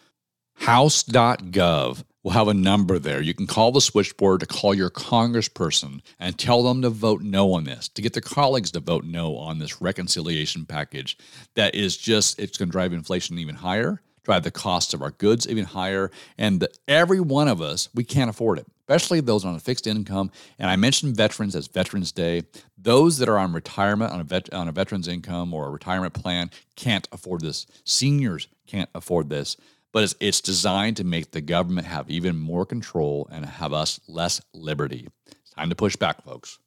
House.gov 0.56 2.04
will 2.22 2.30
have 2.32 2.48
a 2.48 2.54
number 2.54 2.98
there. 2.98 3.20
You 3.20 3.34
can 3.34 3.46
call 3.46 3.72
the 3.72 3.80
switchboard 3.80 4.40
to 4.40 4.46
call 4.46 4.74
your 4.74 4.90
congressperson 4.90 6.00
and 6.18 6.36
tell 6.36 6.62
them 6.62 6.82
to 6.82 6.90
vote 6.90 7.22
no 7.22 7.52
on 7.52 7.64
this, 7.64 7.88
to 7.90 8.02
get 8.02 8.14
their 8.14 8.22
colleagues 8.22 8.72
to 8.72 8.80
vote 8.80 9.04
no 9.04 9.36
on 9.36 9.58
this 9.58 9.80
reconciliation 9.80 10.66
package 10.66 11.16
that 11.54 11.74
is 11.74 11.96
just, 11.96 12.38
it's 12.38 12.58
going 12.58 12.68
to 12.68 12.72
drive 12.72 12.92
inflation 12.92 13.38
even 13.38 13.54
higher 13.54 14.02
drive 14.26 14.42
the 14.42 14.50
cost 14.50 14.92
of 14.92 15.00
our 15.00 15.12
goods 15.12 15.48
even 15.48 15.64
higher. 15.64 16.10
And 16.36 16.66
every 16.88 17.20
one 17.20 17.48
of 17.48 17.62
us, 17.62 17.88
we 17.94 18.04
can't 18.04 18.28
afford 18.28 18.58
it, 18.58 18.66
especially 18.80 19.20
those 19.20 19.44
on 19.44 19.54
a 19.54 19.60
fixed 19.60 19.86
income. 19.86 20.32
And 20.58 20.68
I 20.68 20.74
mentioned 20.76 21.16
veterans 21.16 21.54
as 21.54 21.68
Veterans 21.68 22.10
Day. 22.12 22.42
Those 22.76 23.18
that 23.18 23.28
are 23.28 23.38
on 23.38 23.52
retirement 23.52 24.12
on 24.12 24.20
a, 24.20 24.24
vet, 24.24 24.52
on 24.52 24.68
a 24.68 24.72
veteran's 24.72 25.08
income 25.08 25.54
or 25.54 25.66
a 25.66 25.70
retirement 25.70 26.12
plan 26.12 26.50
can't 26.74 27.08
afford 27.12 27.40
this. 27.40 27.66
Seniors 27.84 28.48
can't 28.66 28.90
afford 28.94 29.30
this. 29.30 29.56
But 29.92 30.02
it's, 30.02 30.14
it's 30.18 30.40
designed 30.40 30.96
to 30.98 31.04
make 31.04 31.30
the 31.30 31.40
government 31.40 31.86
have 31.86 32.10
even 32.10 32.36
more 32.36 32.66
control 32.66 33.28
and 33.30 33.46
have 33.46 33.72
us 33.72 34.00
less 34.08 34.42
liberty. 34.52 35.08
It's 35.28 35.52
time 35.52 35.70
to 35.70 35.76
push 35.76 35.96
back, 35.96 36.22
folks. 36.22 36.58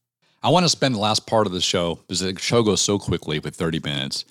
I 0.41 0.49
want 0.49 0.63
to 0.63 0.69
spend 0.69 0.95
the 0.95 0.99
last 0.99 1.27
part 1.27 1.45
of 1.45 1.51
the 1.51 1.59
show 1.59 1.95
because 1.95 2.21
the 2.21 2.39
show 2.39 2.63
goes 2.63 2.81
so 2.81 2.97
quickly 2.97 3.39
with 3.39 3.55
30 3.55 3.81
minutes. 3.83 4.23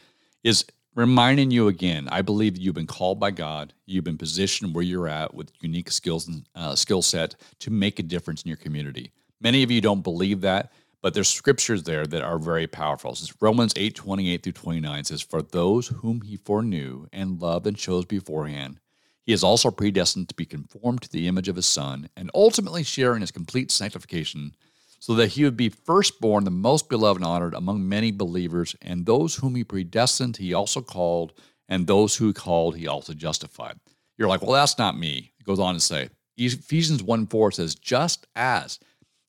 Is 0.43 0.65
reminding 0.99 1.53
you 1.53 1.69
again, 1.69 2.09
I 2.11 2.23
believe 2.23 2.59
you've 2.59 2.75
been 2.75 2.89
called 2.89 3.21
by 3.21 3.31
God. 3.31 3.73
You've 3.87 4.03
been 4.03 4.19
positioned 4.19 4.75
where 4.75 4.83
you're 4.83 5.07
at 5.07 5.33
with 5.33 5.53
unique 5.61 5.93
skills 5.93 6.27
and 6.27 6.45
uh, 6.57 6.75
skill 6.75 7.03
set 7.03 7.37
to 7.61 7.71
make 7.71 8.01
a 8.01 8.03
difference 8.03 8.43
in 8.43 8.49
your 8.49 8.57
community. 8.57 9.13
Many 9.41 9.63
of 9.63 9.71
you 9.71 9.81
don't 9.81 10.03
believe 10.03 10.41
that, 10.41 10.73
but 11.01 11.15
there's 11.15 11.29
scriptures 11.29 11.85
there 11.85 12.05
that 12.05 12.23
are 12.23 12.41
very 12.41 12.67
powerful. 12.67 13.13
It's 13.13 13.33
Romans 13.41 13.73
8, 13.77 13.95
28 13.95 14.43
through 14.43 14.53
29 14.53 15.05
says, 15.05 15.23
For 15.23 15.41
those 15.41 15.87
whom 15.87 16.23
he 16.23 16.37
foreknew 16.37 17.07
and 17.13 17.41
loved 17.41 17.69
and 17.69 17.77
chose 17.77 18.05
beforehand, 18.05 18.81
he 19.23 19.33
is 19.33 19.45
also 19.45 19.71
predestined 19.71 20.29
to 20.31 20.35
be 20.35 20.47
conformed 20.47 21.03
to 21.03 21.13
the 21.13 21.29
image 21.29 21.49
of 21.49 21.55
his 21.55 21.67
son 21.67 22.09
and 22.17 22.29
ultimately 22.35 22.83
share 22.83 23.15
in 23.15 23.21
his 23.21 23.31
complete 23.31 23.71
sanctification 23.71 24.57
so 24.99 25.15
that 25.15 25.29
he 25.29 25.45
would 25.45 25.57
be 25.57 25.69
firstborn, 25.69 26.45
the 26.45 26.51
most 26.51 26.89
beloved 26.89 27.21
and 27.21 27.27
honored 27.27 27.55
among 27.55 27.89
many 27.89 28.11
believers. 28.11 28.75
And 28.83 29.07
those 29.07 29.37
whom 29.37 29.55
he 29.55 29.65
predestined, 29.65 30.39
he 30.39 30.53
also 30.53 30.81
called, 30.81 31.33
and 31.69 31.87
those 31.87 32.17
who 32.17 32.33
called, 32.33 32.77
he 32.77 32.87
also 32.87 33.13
justified. 33.13 33.79
You're 34.17 34.29
like, 34.29 34.43
well, 34.43 34.53
that's 34.53 34.79
not 34.79 34.99
me. 34.99 35.33
It 35.39 35.47
goes 35.47 35.61
on 35.61 35.75
to 35.75 35.81
say, 35.81 36.11
Ephesians 36.37 37.03
1 37.03 37.27
4 37.27 37.53
says, 37.53 37.75
just 37.75 38.27
as 38.35 38.79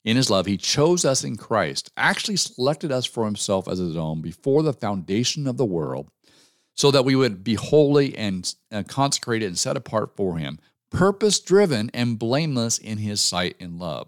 in 0.04 0.18
his 0.18 0.30
love 0.30 0.46
he 0.46 0.58
chose 0.58 1.06
us 1.06 1.24
in 1.24 1.36
Christ, 1.36 1.92
actually 1.98 2.38
selected 2.38 2.92
us 2.92 3.06
for 3.06 3.26
himself 3.26 3.68
as 3.68 3.80
his 3.80 3.98
own 3.98 4.22
before 4.22 4.64
the 4.64 4.74
foundation 4.74 5.48
of 5.48 5.58
the 5.58 5.66
world, 5.66 6.10
so 6.76 6.92
that 6.92 7.06
we 7.06 7.16
would 7.16 7.44
be 7.44 7.56
holy 7.56 8.16
and 8.18 8.54
uh, 8.72 8.84
consecrated 8.88 9.48
and 9.48 9.58
set 9.58 9.78
apart 9.78 10.16
for 10.16 10.38
him, 10.38 10.60
purpose 10.90 11.40
driven 11.40 11.92
and 11.94 12.18
blameless 12.18 12.78
in 12.78 13.00
his 13.00 13.22
sight 13.22 13.56
in 13.60 13.78
love. 13.78 14.08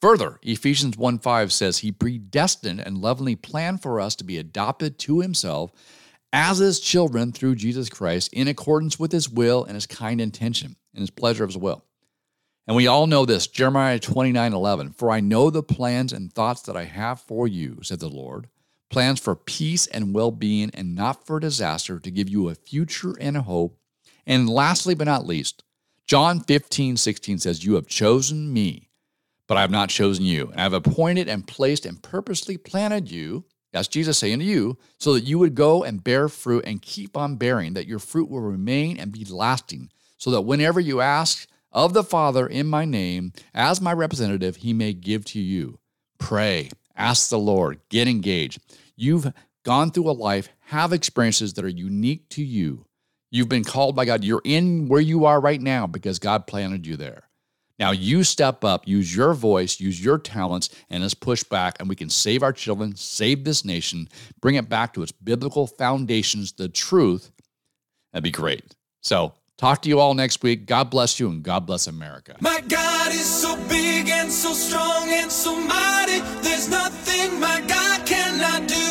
Further, 0.00 0.38
Ephesians 0.42 0.96
1 0.96 1.18
5 1.18 1.52
says, 1.52 1.78
He 1.78 1.92
predestined 1.92 2.80
and 2.80 2.98
lovingly 2.98 3.36
planned 3.36 3.82
for 3.82 4.00
us 4.00 4.14
to 4.16 4.24
be 4.24 4.38
adopted 4.38 4.98
to 5.00 5.20
Himself 5.20 5.72
as 6.32 6.58
His 6.58 6.80
children 6.80 7.32
through 7.32 7.54
Jesus 7.56 7.88
Christ 7.88 8.32
in 8.32 8.48
accordance 8.48 8.98
with 8.98 9.12
His 9.12 9.30
will 9.30 9.64
and 9.64 9.74
His 9.74 9.86
kind 9.86 10.20
intention 10.20 10.76
and 10.94 11.00
His 11.00 11.10
pleasure 11.10 11.44
of 11.44 11.50
His 11.50 11.58
will. 11.58 11.84
And 12.66 12.76
we 12.76 12.86
all 12.86 13.06
know 13.06 13.24
this 13.24 13.46
Jeremiah 13.46 13.98
29 13.98 14.52
11. 14.52 14.92
For 14.92 15.10
I 15.10 15.20
know 15.20 15.50
the 15.50 15.62
plans 15.62 16.12
and 16.12 16.32
thoughts 16.32 16.62
that 16.62 16.76
I 16.76 16.84
have 16.84 17.20
for 17.20 17.48
you, 17.48 17.78
said 17.82 18.00
the 18.00 18.08
Lord 18.08 18.48
plans 18.88 19.20
for 19.20 19.34
peace 19.34 19.86
and 19.86 20.14
well 20.14 20.30
being 20.30 20.70
and 20.72 20.94
not 20.94 21.26
for 21.26 21.40
disaster, 21.40 21.98
to 21.98 22.10
give 22.10 22.28
you 22.28 22.48
a 22.48 22.54
future 22.54 23.14
and 23.20 23.36
a 23.36 23.42
hope. 23.42 23.78
And 24.26 24.48
lastly, 24.48 24.94
but 24.94 25.04
not 25.04 25.26
least, 25.26 25.64
John 26.06 26.40
15 26.40 26.96
16 26.96 27.38
says, 27.38 27.64
You 27.64 27.74
have 27.74 27.86
chosen 27.86 28.52
me 28.52 28.85
but 29.46 29.56
I 29.56 29.60
have 29.60 29.70
not 29.70 29.88
chosen 29.88 30.24
you. 30.24 30.48
And 30.50 30.60
I 30.60 30.62
have 30.64 30.72
appointed 30.72 31.28
and 31.28 31.46
placed 31.46 31.86
and 31.86 32.02
purposely 32.02 32.56
planted 32.56 33.10
you, 33.10 33.44
that's 33.72 33.88
Jesus 33.88 34.18
saying 34.18 34.38
to 34.38 34.44
you, 34.44 34.78
so 34.98 35.14
that 35.14 35.24
you 35.24 35.38
would 35.38 35.54
go 35.54 35.84
and 35.84 36.02
bear 36.02 36.28
fruit 36.28 36.64
and 36.66 36.80
keep 36.80 37.16
on 37.16 37.36
bearing, 37.36 37.74
that 37.74 37.86
your 37.86 37.98
fruit 37.98 38.30
will 38.30 38.40
remain 38.40 38.96
and 38.98 39.12
be 39.12 39.24
lasting, 39.24 39.90
so 40.18 40.30
that 40.30 40.42
whenever 40.42 40.80
you 40.80 41.00
ask 41.00 41.46
of 41.72 41.92
the 41.92 42.04
Father 42.04 42.46
in 42.46 42.66
my 42.66 42.84
name, 42.84 43.32
as 43.52 43.80
my 43.80 43.92
representative, 43.92 44.56
he 44.56 44.72
may 44.72 44.92
give 44.92 45.24
to 45.26 45.40
you. 45.40 45.78
Pray, 46.18 46.70
ask 46.96 47.28
the 47.28 47.38
Lord, 47.38 47.80
get 47.90 48.08
engaged. 48.08 48.60
You've 48.96 49.32
gone 49.62 49.90
through 49.90 50.08
a 50.08 50.12
life, 50.12 50.48
have 50.66 50.92
experiences 50.92 51.52
that 51.54 51.64
are 51.64 51.68
unique 51.68 52.28
to 52.30 52.42
you. 52.42 52.86
You've 53.30 53.48
been 53.48 53.64
called 53.64 53.94
by 53.94 54.06
God. 54.06 54.24
You're 54.24 54.40
in 54.44 54.88
where 54.88 55.00
you 55.00 55.26
are 55.26 55.40
right 55.40 55.60
now 55.60 55.86
because 55.86 56.18
God 56.18 56.46
planted 56.46 56.86
you 56.86 56.96
there. 56.96 57.24
Now 57.78 57.90
you 57.90 58.24
step 58.24 58.64
up, 58.64 58.88
use 58.88 59.14
your 59.14 59.34
voice, 59.34 59.80
use 59.80 60.02
your 60.02 60.18
talents, 60.18 60.70
and 60.88 61.02
let's 61.02 61.14
push 61.14 61.42
back, 61.42 61.76
and 61.78 61.88
we 61.88 61.96
can 61.96 62.08
save 62.08 62.42
our 62.42 62.52
children, 62.52 62.96
save 62.96 63.44
this 63.44 63.64
nation, 63.64 64.08
bring 64.40 64.54
it 64.54 64.68
back 64.68 64.94
to 64.94 65.02
its 65.02 65.12
biblical 65.12 65.66
foundations, 65.66 66.52
the 66.52 66.68
truth. 66.68 67.30
That'd 68.12 68.24
be 68.24 68.30
great. 68.30 68.74
So, 69.02 69.34
talk 69.58 69.82
to 69.82 69.88
you 69.88 70.00
all 70.00 70.14
next 70.14 70.42
week. 70.42 70.66
God 70.66 70.90
bless 70.90 71.20
you, 71.20 71.28
and 71.28 71.42
God 71.42 71.66
bless 71.66 71.86
America. 71.86 72.36
My 72.40 72.60
God 72.62 73.12
is 73.12 73.26
so 73.26 73.56
big 73.68 74.08
and 74.08 74.32
so 74.32 74.54
strong 74.54 75.08
and 75.10 75.30
so 75.30 75.54
mighty. 75.54 76.20
There's 76.40 76.70
nothing 76.70 77.38
my 77.38 77.62
God 77.68 78.06
cannot 78.06 78.66
do. 78.66 78.82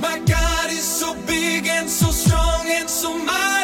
My 0.00 0.20
God 0.20 0.70
is 0.70 0.84
so 0.84 1.14
big 1.26 1.66
and 1.66 1.90
so 1.90 2.10
strong 2.10 2.66
and 2.68 2.88
so 2.88 3.18
mighty. 3.18 3.54